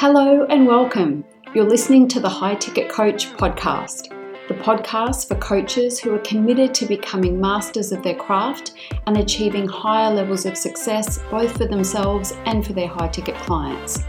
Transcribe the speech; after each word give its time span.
Hello 0.00 0.44
and 0.44 0.64
welcome. 0.64 1.24
You're 1.52 1.68
listening 1.68 2.06
to 2.06 2.20
the 2.20 2.28
High 2.28 2.54
Ticket 2.54 2.88
Coach 2.88 3.32
podcast, 3.32 4.10
the 4.46 4.54
podcast 4.54 5.26
for 5.26 5.34
coaches 5.34 5.98
who 5.98 6.14
are 6.14 6.20
committed 6.20 6.72
to 6.74 6.86
becoming 6.86 7.40
masters 7.40 7.90
of 7.90 8.04
their 8.04 8.14
craft 8.14 8.74
and 9.08 9.16
achieving 9.16 9.66
higher 9.66 10.14
levels 10.14 10.46
of 10.46 10.56
success 10.56 11.18
both 11.32 11.58
for 11.58 11.66
themselves 11.66 12.32
and 12.46 12.64
for 12.64 12.74
their 12.74 12.86
high 12.86 13.08
ticket 13.08 13.34
clients. 13.38 14.04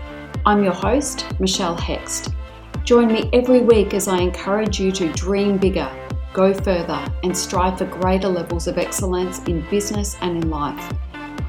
I'm 0.46 0.64
your 0.64 0.74
host, 0.74 1.26
Michelle 1.40 1.76
Hext. 1.76 2.36
Join 2.84 3.08
me 3.08 3.28
every 3.34 3.62
week 3.62 3.96
as 3.96 4.08
I 4.08 4.20
encourage 4.20 4.80
you 4.80 4.92
to 4.92 5.12
dream 5.14 5.58
bigger, 5.58 5.90
go 6.34 6.54
further, 6.54 7.04
and 7.24 7.36
strive 7.36 7.80
for 7.80 7.86
greater 7.86 8.30
levels 8.30 8.68
of 8.68 8.78
excellence 8.78 9.40
in 9.46 9.68
business 9.72 10.18
and 10.22 10.44
in 10.44 10.52
life. 10.52 10.94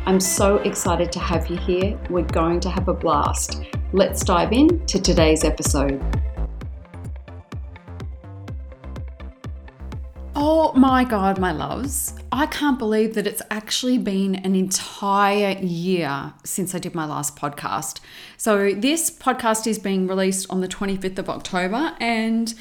I'm 0.06 0.18
so 0.18 0.56
excited 0.60 1.12
to 1.12 1.18
have 1.18 1.48
you 1.48 1.58
here. 1.58 2.00
We're 2.08 2.22
going 2.22 2.60
to 2.60 2.70
have 2.70 2.88
a 2.88 2.94
blast. 2.94 3.66
Let's 3.92 4.22
dive 4.22 4.52
in 4.52 4.86
to 4.86 5.00
today's 5.00 5.42
episode. 5.42 6.00
Oh 10.36 10.72
my 10.74 11.02
God, 11.02 11.40
my 11.40 11.50
loves. 11.50 12.14
I 12.30 12.46
can't 12.46 12.78
believe 12.78 13.14
that 13.14 13.26
it's 13.26 13.42
actually 13.50 13.98
been 13.98 14.36
an 14.36 14.54
entire 14.54 15.58
year 15.58 16.32
since 16.44 16.72
I 16.72 16.78
did 16.78 16.94
my 16.94 17.04
last 17.04 17.34
podcast. 17.34 17.98
So, 18.36 18.72
this 18.74 19.10
podcast 19.10 19.66
is 19.66 19.80
being 19.80 20.06
released 20.06 20.46
on 20.50 20.60
the 20.60 20.68
25th 20.68 21.18
of 21.18 21.28
October, 21.28 21.96
and 21.98 22.54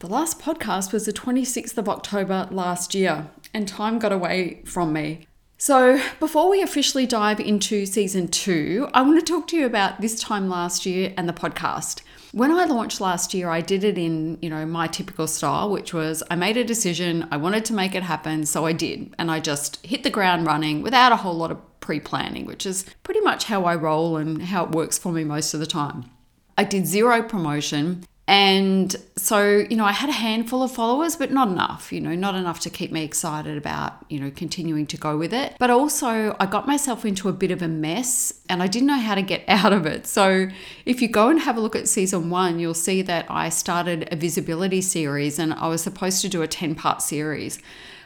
the 0.00 0.08
last 0.08 0.40
podcast 0.40 0.92
was 0.92 1.06
the 1.06 1.12
26th 1.12 1.78
of 1.78 1.88
October 1.88 2.48
last 2.50 2.96
year, 2.96 3.30
and 3.54 3.68
time 3.68 4.00
got 4.00 4.10
away 4.10 4.62
from 4.64 4.92
me. 4.92 5.28
So, 5.64 5.98
before 6.20 6.50
we 6.50 6.60
officially 6.60 7.06
dive 7.06 7.40
into 7.40 7.86
season 7.86 8.28
two, 8.28 8.86
I 8.92 9.00
want 9.00 9.18
to 9.18 9.24
talk 9.24 9.48
to 9.48 9.56
you 9.56 9.64
about 9.64 9.98
this 9.98 10.20
time 10.20 10.46
last 10.46 10.84
year 10.84 11.14
and 11.16 11.26
the 11.26 11.32
podcast. 11.32 12.02
When 12.32 12.50
I 12.50 12.66
launched 12.66 13.00
last 13.00 13.32
year, 13.32 13.48
I 13.48 13.62
did 13.62 13.82
it 13.82 13.96
in, 13.96 14.36
you 14.42 14.50
know, 14.50 14.66
my 14.66 14.88
typical 14.88 15.26
style, 15.26 15.70
which 15.70 15.94
was 15.94 16.22
I 16.30 16.36
made 16.36 16.58
a 16.58 16.64
decision, 16.64 17.26
I 17.30 17.38
wanted 17.38 17.64
to 17.64 17.72
make 17.72 17.94
it 17.94 18.02
happen, 18.02 18.44
so 18.44 18.66
I 18.66 18.74
did. 18.74 19.14
And 19.18 19.30
I 19.30 19.40
just 19.40 19.82
hit 19.86 20.02
the 20.02 20.10
ground 20.10 20.46
running 20.46 20.82
without 20.82 21.12
a 21.12 21.16
whole 21.16 21.32
lot 21.32 21.50
of 21.50 21.80
pre-planning, 21.80 22.44
which 22.44 22.66
is 22.66 22.84
pretty 23.02 23.22
much 23.22 23.44
how 23.44 23.64
I 23.64 23.74
roll 23.74 24.18
and 24.18 24.42
how 24.42 24.66
it 24.66 24.72
works 24.72 24.98
for 24.98 25.12
me 25.12 25.24
most 25.24 25.54
of 25.54 25.60
the 25.60 25.66
time. 25.66 26.10
I 26.58 26.64
did 26.64 26.86
zero 26.86 27.22
promotion 27.22 28.04
and 28.26 28.96
so, 29.16 29.44
you 29.68 29.76
know, 29.76 29.84
I 29.84 29.92
had 29.92 30.08
a 30.08 30.12
handful 30.12 30.62
of 30.62 30.72
followers, 30.72 31.14
but 31.14 31.30
not 31.30 31.48
enough, 31.48 31.92
you 31.92 32.00
know, 32.00 32.14
not 32.14 32.34
enough 32.34 32.58
to 32.60 32.70
keep 32.70 32.90
me 32.90 33.04
excited 33.04 33.58
about, 33.58 34.02
you 34.08 34.18
know, 34.18 34.30
continuing 34.30 34.86
to 34.86 34.96
go 34.96 35.18
with 35.18 35.34
it. 35.34 35.54
But 35.58 35.68
also, 35.68 36.34
I 36.40 36.46
got 36.46 36.66
myself 36.66 37.04
into 37.04 37.28
a 37.28 37.34
bit 37.34 37.50
of 37.50 37.60
a 37.60 37.68
mess 37.68 38.32
and 38.48 38.62
I 38.62 38.66
didn't 38.66 38.88
know 38.88 38.98
how 38.98 39.14
to 39.14 39.22
get 39.22 39.44
out 39.48 39.74
of 39.74 39.84
it. 39.84 40.06
So, 40.06 40.48
if 40.86 41.02
you 41.02 41.08
go 41.08 41.28
and 41.28 41.40
have 41.40 41.58
a 41.58 41.60
look 41.60 41.76
at 41.76 41.86
season 41.86 42.30
one, 42.30 42.58
you'll 42.58 42.72
see 42.72 43.02
that 43.02 43.26
I 43.28 43.50
started 43.50 44.08
a 44.10 44.16
visibility 44.16 44.80
series 44.80 45.38
and 45.38 45.52
I 45.52 45.68
was 45.68 45.82
supposed 45.82 46.22
to 46.22 46.28
do 46.30 46.40
a 46.40 46.48
10 46.48 46.76
part 46.76 47.02
series. 47.02 47.58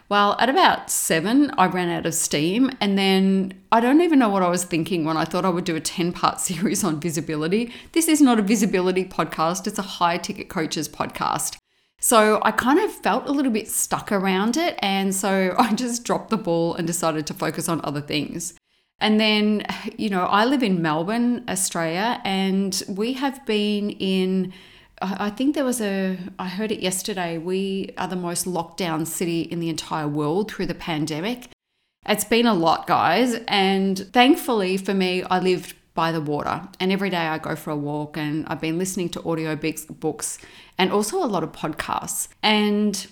Well, 0.08 0.36
at 0.38 0.48
about 0.48 0.90
seven, 0.90 1.50
I 1.58 1.66
ran 1.66 1.90
out 1.90 2.06
of 2.06 2.14
steam. 2.14 2.70
And 2.80 2.96
then 2.96 3.60
I 3.70 3.80
don't 3.80 4.00
even 4.00 4.18
know 4.18 4.30
what 4.30 4.42
I 4.42 4.48
was 4.48 4.64
thinking 4.64 5.04
when 5.04 5.18
I 5.18 5.24
thought 5.24 5.44
I 5.44 5.50
would 5.50 5.64
do 5.64 5.76
a 5.76 5.80
10 5.80 6.12
part 6.12 6.40
series 6.40 6.82
on 6.82 7.00
visibility. 7.00 7.72
This 7.92 8.08
is 8.08 8.20
not 8.20 8.38
a 8.38 8.42
visibility 8.42 9.04
podcast, 9.04 9.66
it's 9.66 9.78
a 9.78 9.82
high 9.82 10.18
ticket 10.18 10.48
coaches 10.48 10.88
podcast. 10.88 11.56
So 12.00 12.40
I 12.42 12.52
kind 12.52 12.78
of 12.78 12.92
felt 12.92 13.26
a 13.26 13.32
little 13.32 13.50
bit 13.50 13.68
stuck 13.68 14.12
around 14.12 14.56
it. 14.56 14.78
And 14.78 15.14
so 15.14 15.54
I 15.58 15.74
just 15.74 16.04
dropped 16.04 16.30
the 16.30 16.36
ball 16.38 16.74
and 16.74 16.86
decided 16.86 17.26
to 17.26 17.34
focus 17.34 17.68
on 17.68 17.80
other 17.84 18.00
things. 18.00 18.54
And 19.00 19.20
then, 19.20 19.64
you 19.96 20.10
know, 20.10 20.24
I 20.24 20.44
live 20.44 20.62
in 20.62 20.82
Melbourne, 20.82 21.44
Australia, 21.48 22.20
and 22.24 22.82
we 22.88 23.12
have 23.12 23.44
been 23.46 23.90
in 23.90 24.52
I 25.00 25.30
think 25.30 25.54
there 25.54 25.64
was 25.64 25.80
a, 25.80 26.18
I 26.38 26.48
heard 26.48 26.72
it 26.72 26.80
yesterday. 26.80 27.38
We 27.38 27.94
are 27.96 28.08
the 28.08 28.16
most 28.16 28.46
locked 28.46 28.78
down 28.78 29.06
city 29.06 29.42
in 29.42 29.60
the 29.60 29.68
entire 29.68 30.08
world 30.08 30.50
through 30.50 30.66
the 30.66 30.74
pandemic. 30.74 31.48
It's 32.06 32.24
been 32.24 32.46
a 32.46 32.54
lot, 32.54 32.86
guys. 32.86 33.36
And 33.46 33.98
thankfully 34.12 34.76
for 34.76 34.94
me, 34.94 35.22
I 35.24 35.38
lived 35.38 35.74
by 35.94 36.12
the 36.12 36.20
water. 36.20 36.62
And 36.80 36.92
every 36.92 37.10
day 37.10 37.16
I 37.26 37.38
go 37.38 37.56
for 37.56 37.70
a 37.70 37.76
walk 37.76 38.16
and 38.16 38.46
I've 38.46 38.60
been 38.60 38.78
listening 38.78 39.08
to 39.10 39.28
audio 39.28 39.56
books 39.90 40.38
and 40.78 40.92
also 40.92 41.22
a 41.22 41.26
lot 41.26 41.42
of 41.42 41.52
podcasts. 41.52 42.28
And 42.42 43.06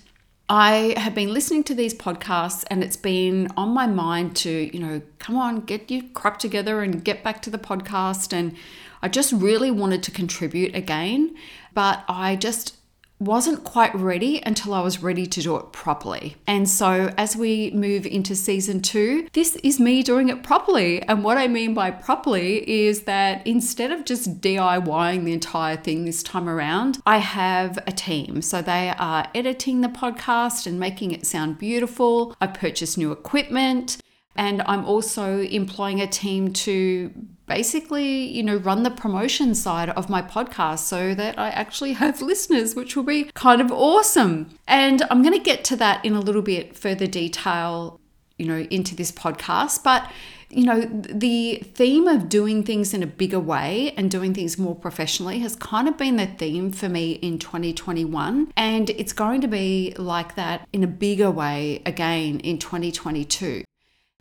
I 0.49 0.93
have 0.95 1.13
been 1.13 1.33
listening 1.33 1.65
to 1.65 1.75
these 1.75 1.93
podcasts 1.93 2.63
and 2.71 2.81
it's 2.81 2.95
been 2.95 3.49
on 3.57 3.69
my 3.69 3.85
mind 3.87 4.37
to, 4.37 4.49
you 4.73 4.79
know, 4.79 5.01
come 5.19 5.35
on, 5.35 5.61
get 5.61 5.91
your 5.91 6.03
crap 6.13 6.39
together 6.39 6.81
and 6.81 7.03
get 7.03 7.23
back 7.23 7.41
to 7.41 7.49
the 7.49 7.57
podcast. 7.57 8.31
And 8.31 8.55
I 9.01 9.09
just 9.09 9.33
really 9.33 9.69
wanted 9.69 10.01
to 10.03 10.11
contribute 10.11 10.73
again, 10.73 11.35
but 11.77 12.03
I 12.09 12.35
just 12.35 12.75
wasn't 13.19 13.63
quite 13.63 13.93
ready 13.93 14.41
until 14.43 14.73
I 14.73 14.81
was 14.81 15.03
ready 15.03 15.27
to 15.27 15.41
do 15.43 15.57
it 15.57 15.71
properly. 15.71 16.35
And 16.47 16.67
so, 16.67 17.13
as 17.19 17.35
we 17.35 17.69
move 17.69 18.07
into 18.07 18.35
season 18.35 18.81
two, 18.81 19.27
this 19.33 19.57
is 19.57 19.79
me 19.79 20.01
doing 20.01 20.29
it 20.29 20.41
properly. 20.41 21.03
And 21.03 21.23
what 21.23 21.37
I 21.37 21.47
mean 21.47 21.75
by 21.75 21.91
properly 21.91 22.67
is 22.67 23.03
that 23.03 23.45
instead 23.45 23.91
of 23.91 24.05
just 24.05 24.41
DIYing 24.41 25.25
the 25.25 25.33
entire 25.33 25.77
thing 25.77 26.05
this 26.05 26.23
time 26.23 26.49
around, 26.49 26.99
I 27.05 27.17
have 27.17 27.77
a 27.85 27.91
team. 27.91 28.41
So, 28.41 28.63
they 28.63 28.91
are 28.97 29.27
editing 29.35 29.81
the 29.81 29.87
podcast 29.87 30.65
and 30.65 30.79
making 30.79 31.11
it 31.11 31.27
sound 31.27 31.59
beautiful. 31.59 32.35
I 32.41 32.47
purchased 32.47 32.97
new 32.97 33.11
equipment. 33.11 33.97
And 34.35 34.63
I'm 34.63 34.83
also 34.83 35.41
employing 35.41 36.01
a 36.01 36.07
team 36.07 36.53
to 36.53 37.11
basically, 37.47 38.25
you 38.25 38.43
know, 38.43 38.57
run 38.57 38.83
the 38.83 38.91
promotion 38.91 39.55
side 39.55 39.89
of 39.89 40.09
my 40.09 40.21
podcast 40.21 40.79
so 40.79 41.15
that 41.15 41.39
I 41.39 41.49
actually 41.49 41.93
have 42.03 42.21
listeners, 42.21 42.75
which 42.75 42.95
will 42.95 43.03
be 43.03 43.31
kind 43.33 43.61
of 43.61 43.71
awesome. 43.71 44.49
And 44.67 45.01
I'm 45.09 45.23
going 45.23 45.37
to 45.37 45.43
get 45.43 45.63
to 45.65 45.75
that 45.77 46.05
in 46.05 46.13
a 46.13 46.19
little 46.19 46.43
bit 46.43 46.75
further 46.75 47.07
detail, 47.07 47.99
you 48.37 48.45
know, 48.45 48.59
into 48.69 48.95
this 48.95 49.11
podcast. 49.11 49.83
But 49.83 50.11
you 50.49 50.63
know, 50.63 50.81
the 50.81 51.55
theme 51.73 52.07
of 52.07 52.29
doing 52.29 52.63
things 52.63 52.93
in 52.93 53.03
a 53.03 53.07
bigger 53.07 53.39
way 53.39 53.93
and 53.97 54.09
doing 54.09 54.33
things 54.33 54.57
more 54.57 54.75
professionally 54.75 55.39
has 55.39 55.55
kind 55.55 55.87
of 55.87 55.97
been 55.97 56.15
the 56.15 56.25
theme 56.25 56.71
for 56.71 56.87
me 56.87 57.13
in 57.13 57.37
2021. 57.37 58.53
And 58.55 58.89
it's 58.91 59.11
going 59.11 59.41
to 59.41 59.47
be 59.47 59.93
like 59.97 60.35
that 60.35 60.67
in 60.71 60.83
a 60.83 60.87
bigger 60.87 61.29
way 61.29 61.81
again 61.85 62.39
in 62.39 62.59
2022. 62.59 63.65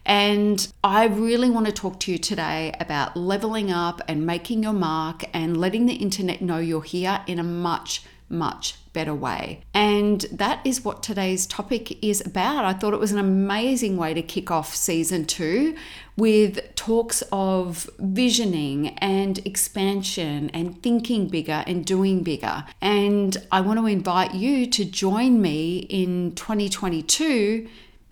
And 0.06 0.72
I 0.84 1.06
really 1.06 1.50
want 1.50 1.66
to 1.66 1.72
talk 1.72 1.98
to 2.00 2.12
you 2.12 2.16
today 2.16 2.72
about 2.78 3.16
leveling 3.16 3.72
up 3.72 4.00
and 4.06 4.24
making 4.24 4.62
your 4.62 4.72
mark 4.72 5.24
and 5.34 5.56
letting 5.56 5.86
the 5.86 5.94
internet 5.94 6.40
know 6.40 6.58
you're 6.58 6.82
here 6.82 7.22
in 7.26 7.40
a 7.40 7.42
much, 7.42 8.02
much 8.28 8.76
better 8.92 9.14
way. 9.14 9.60
And 9.74 10.22
that 10.32 10.64
is 10.64 10.84
what 10.84 11.02
today's 11.02 11.44
topic 11.44 12.02
is 12.04 12.24
about. 12.24 12.64
I 12.64 12.72
thought 12.72 12.94
it 12.94 13.00
was 13.00 13.10
an 13.10 13.18
amazing 13.18 13.96
way 13.96 14.14
to 14.14 14.22
kick 14.22 14.50
off 14.50 14.74
season 14.74 15.26
two 15.26 15.76
with 16.16 16.74
talks 16.76 17.22
of 17.32 17.90
visioning 17.98 18.96
and 18.98 19.44
expansion 19.44 20.50
and 20.54 20.82
thinking 20.82 21.28
bigger 21.28 21.64
and 21.66 21.84
doing 21.84 22.22
bigger. 22.22 22.64
And 22.80 23.36
I 23.50 23.60
want 23.60 23.80
to 23.80 23.86
invite 23.86 24.34
you 24.34 24.66
to 24.66 24.84
join 24.84 25.42
me 25.42 25.78
in 25.78 26.32
2022 26.36 27.68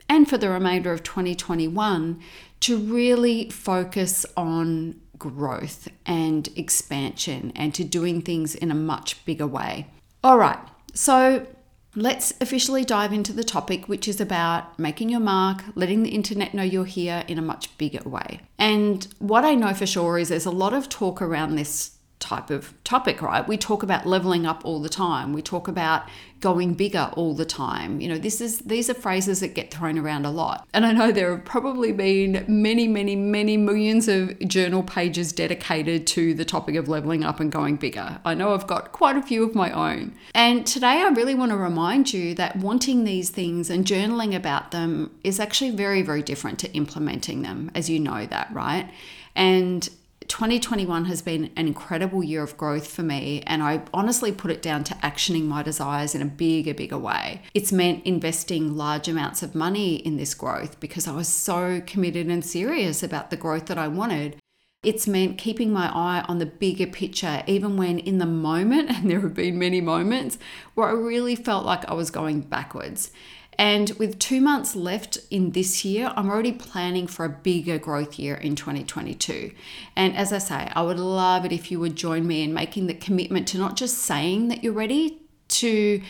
and 0.09 0.28
for 0.28 0.38
the 0.38 0.50
remainder 0.50 0.92
of 0.92 1.03
2021 1.03 2.20
to 2.60 2.78
really 2.78 3.50
focus 3.50 4.25
on 4.37 5.00
growth 5.19 5.88
and 6.06 6.48
expansion 6.56 7.53
and 7.54 7.75
to 7.75 7.84
doing 7.84 8.20
things 8.20 8.54
in 8.54 8.70
a 8.70 8.75
much 8.75 9.25
bigger 9.25 9.47
way. 9.47 9.87
All 10.22 10.38
right, 10.38 10.59
so 10.92 11.47
let's 11.94 12.32
officially 12.41 12.84
dive 12.84 13.12
into 13.12 13.32
the 13.32 13.44
topic, 13.44 13.88
which 13.88 14.09
is 14.09 14.20
about 14.20 14.78
making 14.78 15.09
your 15.09 15.20
mark, 15.20 15.62
letting 15.75 16.03
the 16.03 16.10
internet 16.10 16.54
know 16.54 16.62
you're 16.62 16.84
here 16.84 17.25
in 17.28 17.38
a 17.38 17.42
much 17.42 17.76
bigger 17.78 18.09
way. 18.09 18.41
And 18.59 19.06
what 19.18 19.45
I 19.45 19.54
know 19.54 19.74
for 19.74 19.86
sure 19.86 20.18
is 20.18 20.28
there's 20.28 20.47
a 20.47 20.51
lot 20.51 20.74
of 20.74 20.89
talk 20.89 21.22
around 21.22 21.54
this 21.54 21.98
type 22.19 22.49
of 22.49 22.72
topic, 22.84 23.21
right? 23.21 23.47
We 23.47 23.57
talk 23.57 23.83
about 23.83 24.07
leveling 24.07 24.47
up 24.47 24.65
all 24.65 24.81
the 24.81 24.89
time. 24.89 25.33
We 25.33 25.43
talk 25.43 25.69
about 25.69 26.09
going 26.41 26.75
bigger 26.75 27.11
all 27.16 27.34
the 27.34 27.45
time. 27.45 28.01
You 28.01 28.09
know, 28.09 28.19
this 28.19 28.41
is 28.41 28.61
these 28.61 28.89
are 28.89 28.95
phrases 28.95 29.41
that 29.41 29.55
get 29.55 29.71
thrown 29.71 29.99
around 29.99 30.25
a 30.25 30.31
lot. 30.31 30.66
And 30.72 30.87
I 30.87 30.93
know 30.93 31.13
there 31.13 31.31
have 31.34 31.45
probably 31.45 31.93
been 31.93 32.45
many, 32.49 32.89
many, 32.89 33.16
many 33.16 33.57
millions 33.57 34.09
of 34.09 34.39
journal 34.41 34.83
pages 34.83 35.33
dedicated 35.33 36.07
to 36.09 36.34
the 36.34 36.45
topic 36.45 36.77
of 36.77 36.89
leveling 36.89 37.25
up 37.25 37.41
and 37.41 37.53
going 37.53 37.77
bigger. 37.77 38.19
I 38.25 38.34
know 38.34 38.55
I've 38.55 38.66
got 38.66 38.93
quite 38.93 39.16
a 39.16 39.22
few 39.22 39.45
of 39.45 39.55
my 39.55 39.71
own. 39.71 40.15
And 40.34 40.66
today 40.66 41.03
I 41.03 41.09
really 41.09 41.34
want 41.34 41.51
to 41.51 41.57
remind 41.57 42.13
you 42.13 42.34
that 42.37 42.57
wanting 42.57 43.05
these 43.05 43.31
things 43.31 43.71
and 43.71 43.84
journaling 43.84 44.34
about 44.34 44.71
them 44.71 45.11
is 45.22 45.41
actually 45.41 45.71
very, 45.71 46.03
very 46.03 46.22
different 46.22 46.59
to 46.61 46.72
implementing 46.72 47.43
them, 47.43 47.71
as 47.75 47.91
you 47.91 47.99
know 47.99 48.27
that, 48.27 48.53
right? 48.53 48.91
And 49.34 49.89
2021 50.34 51.04
has 51.04 51.22
been 51.22 51.53
an 51.54 51.69
incredible 51.69 52.21
year 52.21 52.42
of 52.42 52.57
growth 52.57 52.89
for 52.89 53.04
me, 53.04 53.41
and 53.47 53.63
I 53.63 53.83
honestly 53.95 54.33
put 54.33 54.51
it 54.51 54.63
down 54.63 54.83
to 54.83 54.95
actioning 54.95 55.45
my 55.45 55.63
desires 55.63 56.13
in 56.13 56.22
a 56.22 56.25
bigger, 56.25 56.75
bigger 56.75 56.98
way. 56.98 57.42
It's 57.54 57.71
meant 57.71 58.04
investing 58.04 58.77
large 58.77 59.07
amounts 59.07 59.45
of 59.45 59.54
money 59.54 59.95
in 59.95 60.16
this 60.16 60.34
growth 60.34 60.81
because 60.81 61.07
I 61.07 61.15
was 61.15 61.28
so 61.28 61.81
committed 61.86 62.27
and 62.27 62.45
serious 62.45 63.01
about 63.01 63.31
the 63.31 63.36
growth 63.36 63.66
that 63.66 63.78
I 63.78 63.86
wanted. 63.86 64.36
It's 64.83 65.07
meant 65.07 65.39
keeping 65.39 65.72
my 65.72 65.86
eye 65.86 66.25
on 66.27 66.41
the 66.41 66.47
bigger 66.47 66.89
picture, 66.89 67.45
even 67.47 67.77
when 67.77 68.01
in 68.01 68.19
the 68.19 68.27
moment, 68.27 68.91
and 68.97 69.09
there 69.09 69.21
have 69.21 69.34
been 69.34 69.57
many 69.57 69.80
moments 69.80 70.37
where 70.75 70.89
I 70.89 70.95
really 70.95 71.37
felt 71.37 71.65
like 71.65 71.89
I 71.89 71.95
was 71.95 72.10
going 72.10 72.41
backwards. 72.41 73.13
And 73.59 73.91
with 73.92 74.18
two 74.18 74.41
months 74.41 74.74
left 74.74 75.18
in 75.30 75.53
this 75.53 75.84
year, 75.84 76.12
I'm 76.16 76.28
already 76.28 76.53
planning 76.53 77.06
for 77.06 77.24
a 77.24 77.28
bigger 77.28 77.78
growth 77.78 78.18
year 78.18 78.34
in 78.34 78.56
2022. 78.56 79.53
And 79.97 80.16
as 80.16 80.33
I 80.33 80.39
say, 80.39 80.71
I 80.74 80.83
would 80.83 80.98
love 80.98 81.45
it 81.45 81.53
if 81.53 81.71
you 81.71 81.80
would 81.80 81.97
join 81.97 82.27
me 82.27 82.42
in 82.42 82.53
making 82.53 82.86
the 82.86 82.95
commitment 82.95 83.48
to 83.48 83.59
not 83.59 83.77
just 83.77 83.98
saying 83.98 84.48
that 84.48 84.62
you're 84.62 84.72
ready 84.72 85.21
to 85.48 86.03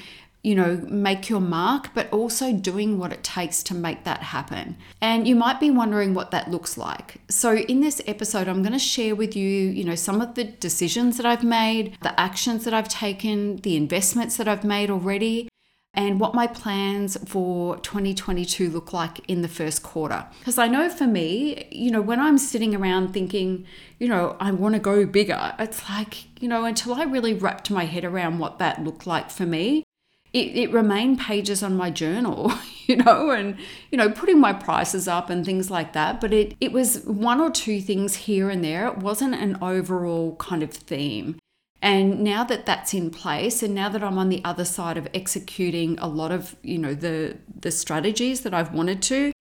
you 0.45 0.55
know, 0.55 0.77
make 0.91 1.31
your 1.31 1.41
mark, 1.41 1.89
but 1.95 2.13
also 2.13 2.53
doing 2.53 2.99
what 2.99 3.15
it 3.15 3.25
takes 3.25 3.63
to 3.63 3.75
make 3.75 4.05
that 4.05 4.23
happen. 4.23 4.77
And 5.01 5.27
you 5.27 5.35
might 5.35 5.59
be 5.59 5.71
wondering 5.71 6.13
what 6.13 6.33
that 6.33 6.51
looks 6.51 6.77
like. 6.77 7.23
So, 7.31 7.57
in 7.57 7.81
this 7.81 8.03
episode, 8.07 8.47
I'm 8.47 8.61
going 8.61 8.75
to 8.75 8.79
share 8.79 9.17
with 9.17 9.35
you, 9.35 9.49
you 9.49 9.85
know, 9.85 9.95
some 9.95 10.21
of 10.21 10.35
the 10.35 10.45
decisions 10.45 11.17
that 11.17 11.25
I've 11.25 11.43
made, 11.43 11.97
the 12.03 12.19
actions 12.21 12.65
that 12.65 12.75
I've 12.75 12.91
taken, 12.91 13.57
the 13.57 13.75
investments 13.75 14.37
that 14.37 14.47
I've 14.47 14.65
made 14.65 14.91
already, 14.91 15.49
and 15.95 16.19
what 16.19 16.35
my 16.35 16.47
plans 16.47 17.17
for 17.27 17.79
2022 17.79 18.69
look 18.69 18.93
like 18.93 19.21
in 19.29 19.43
the 19.43 19.49
first 19.49 19.83
quarter. 19.83 20.27
Because 20.41 20.59
I 20.59 20.67
know 20.67 20.89
for 20.89 21.07
me, 21.07 21.69
you 21.71 21.91
know, 21.91 22.03
when 22.03 22.21
I'm 22.21 22.39
sitting 22.39 22.75
around 22.75 23.13
thinking, 23.13 23.65
you 23.99 24.09
know, 24.09 24.37
I 24.41 24.51
want 24.51 24.75
to 24.75 24.81
go 24.81 25.07
bigger, 25.07 25.55
it's 25.59 25.89
like, 25.89 26.41
you 26.43 26.49
know, 26.49 26.65
until 26.65 26.95
I 26.95 27.05
really 27.05 27.33
wrapped 27.33 27.71
my 27.71 27.85
head 27.85 28.05
around 28.05 28.39
what 28.39 28.59
that 28.59 28.83
looked 28.83 29.07
like 29.07 29.31
for 29.31 29.47
me, 29.47 29.85
it, 30.33 30.57
it 30.57 30.73
remained 30.73 31.21
pages 31.21 31.63
on 31.63 31.77
my 31.77 31.91
journal, 31.91 32.53
you 32.87 32.97
know, 32.97 33.31
and, 33.31 33.57
you 33.93 33.97
know, 33.97 34.11
putting 34.11 34.41
my 34.41 34.53
prices 34.53 35.07
up 35.07 35.31
and 35.31 35.47
things 35.47 35.71
like 35.71 35.93
that. 35.93 36.21
But 36.21 36.35
it, 36.35 36.57
it 36.61 36.73
was 36.73 37.05
one 37.05 37.41
or 37.41 37.51
two 37.51 37.81
things 37.81 38.17
here 38.17 38.51
and 38.51 38.65
there. 38.65 38.89
It 38.89 38.99
wasn't 38.99 39.37
an 39.37 39.57
overall 39.63 40.35
kind 40.37 40.65
of 40.65 40.73
theme. 40.73 41.39
And 41.85 42.21
now 42.21 42.45
that 42.45 42.65
that's 42.65 42.95
in 42.95 43.11
place, 43.11 43.63
and 43.63 43.75
now 43.75 43.91
that 43.91 44.03
I'm 44.03 44.17
on 44.17 44.31
the 44.31 44.43
other 44.43 44.65
side 44.65 44.97
of 44.97 45.07
executing 45.13 45.99
a 45.99 46.09
lot 46.09 46.33
of, 46.33 46.57
you 46.63 46.79
know, 46.79 46.95
the 46.95 47.37
the 47.61 47.71
strategies 47.71 48.41
that 48.41 48.55
I've 48.55 48.73
wanted 48.73 49.03
to, 49.03 49.33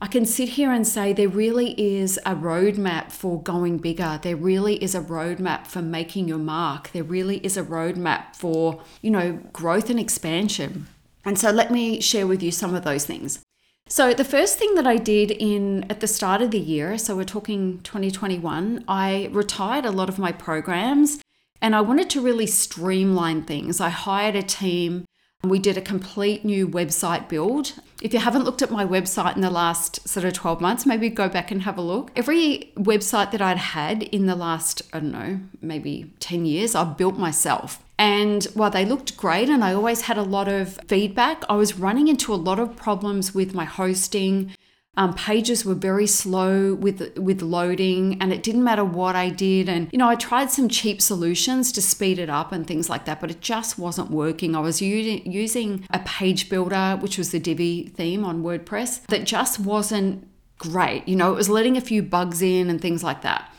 I 0.00 0.08
can 0.08 0.26
sit 0.26 0.48
here 0.48 0.72
and 0.72 0.84
say 0.84 1.12
there 1.12 1.28
really 1.28 1.80
is 1.80 2.18
a 2.26 2.34
roadmap 2.34 3.12
for 3.12 3.40
going 3.40 3.78
bigger. 3.78 4.18
There 4.20 4.34
really 4.34 4.82
is 4.82 4.96
a 4.96 5.00
roadmap 5.00 5.68
for 5.68 5.80
making 5.80 6.26
your 6.26 6.38
mark. 6.38 6.90
There 6.90 7.04
really 7.04 7.36
is 7.38 7.56
a 7.56 7.62
roadmap 7.62 8.34
for, 8.34 8.82
you 9.00 9.12
know, 9.12 9.38
growth 9.52 9.88
and 9.88 10.00
expansion. 10.00 10.88
And 11.24 11.38
so 11.38 11.52
let 11.52 11.70
me 11.70 12.00
share 12.00 12.26
with 12.26 12.42
you 12.42 12.50
some 12.50 12.74
of 12.74 12.82
those 12.82 13.06
things. 13.06 13.38
So 13.86 14.12
the 14.12 14.24
first 14.24 14.58
thing 14.58 14.74
that 14.74 14.88
I 14.88 14.96
did 14.96 15.30
in 15.30 15.84
at 15.88 16.00
the 16.00 16.08
start 16.08 16.42
of 16.42 16.50
the 16.50 16.58
year, 16.58 16.98
so 16.98 17.14
we're 17.14 17.22
talking 17.22 17.80
2021, 17.82 18.84
I 18.88 19.28
retired 19.30 19.84
a 19.84 19.92
lot 19.92 20.08
of 20.08 20.18
my 20.18 20.32
programs 20.32 21.20
and 21.62 21.74
I 21.74 21.80
wanted 21.80 22.10
to 22.10 22.20
really 22.20 22.46
streamline 22.46 23.44
things. 23.44 23.80
I 23.80 23.88
hired 23.88 24.36
a 24.36 24.42
team. 24.42 25.06
And 25.42 25.50
we 25.50 25.58
did 25.58 25.76
a 25.76 25.80
complete 25.80 26.44
new 26.44 26.68
website 26.68 27.28
build. 27.28 27.72
If 28.00 28.12
you 28.12 28.20
haven't 28.20 28.44
looked 28.44 28.62
at 28.62 28.70
my 28.70 28.86
website 28.86 29.34
in 29.34 29.40
the 29.42 29.50
last 29.50 30.08
sort 30.08 30.24
of 30.24 30.34
12 30.34 30.60
months, 30.60 30.86
maybe 30.86 31.08
go 31.08 31.28
back 31.28 31.50
and 31.50 31.62
have 31.62 31.76
a 31.76 31.82
look. 31.82 32.12
Every 32.14 32.72
website 32.76 33.32
that 33.32 33.42
I'd 33.42 33.58
had 33.58 34.04
in 34.04 34.26
the 34.26 34.36
last, 34.36 34.82
I 34.92 35.00
don't 35.00 35.10
know, 35.10 35.40
maybe 35.60 36.12
10 36.20 36.46
years, 36.46 36.76
I've 36.76 36.96
built 36.96 37.18
myself. 37.18 37.82
And 37.98 38.44
while 38.54 38.70
they 38.70 38.84
looked 38.84 39.16
great 39.16 39.48
and 39.48 39.64
I 39.64 39.74
always 39.74 40.02
had 40.02 40.16
a 40.18 40.22
lot 40.22 40.46
of 40.46 40.78
feedback, 40.86 41.42
I 41.48 41.54
was 41.54 41.78
running 41.78 42.06
into 42.06 42.32
a 42.32 42.36
lot 42.36 42.60
of 42.60 42.76
problems 42.76 43.34
with 43.34 43.52
my 43.52 43.64
hosting, 43.64 44.52
um, 44.96 45.14
pages 45.14 45.64
were 45.64 45.74
very 45.74 46.06
slow 46.06 46.74
with 46.74 47.16
with 47.18 47.40
loading, 47.40 48.20
and 48.20 48.32
it 48.32 48.42
didn't 48.42 48.62
matter 48.62 48.84
what 48.84 49.16
I 49.16 49.30
did. 49.30 49.68
And 49.68 49.88
you 49.90 49.98
know, 49.98 50.08
I 50.08 50.16
tried 50.16 50.50
some 50.50 50.68
cheap 50.68 51.00
solutions 51.00 51.72
to 51.72 51.82
speed 51.82 52.18
it 52.18 52.28
up 52.28 52.52
and 52.52 52.66
things 52.66 52.90
like 52.90 53.06
that, 53.06 53.20
but 53.20 53.30
it 53.30 53.40
just 53.40 53.78
wasn't 53.78 54.10
working. 54.10 54.54
I 54.54 54.60
was 54.60 54.82
using 54.82 55.30
using 55.30 55.86
a 55.90 56.00
page 56.00 56.50
builder, 56.50 56.98
which 57.00 57.16
was 57.16 57.30
the 57.30 57.40
Divi 57.40 57.88
theme 57.88 58.24
on 58.24 58.42
WordPress, 58.42 59.06
that 59.06 59.24
just 59.24 59.58
wasn't 59.58 60.28
great. 60.58 61.08
You 61.08 61.16
know, 61.16 61.32
it 61.32 61.36
was 61.36 61.48
letting 61.48 61.76
a 61.76 61.80
few 61.80 62.02
bugs 62.02 62.42
in 62.42 62.68
and 62.68 62.80
things 62.80 63.02
like 63.02 63.22
that. 63.22 63.51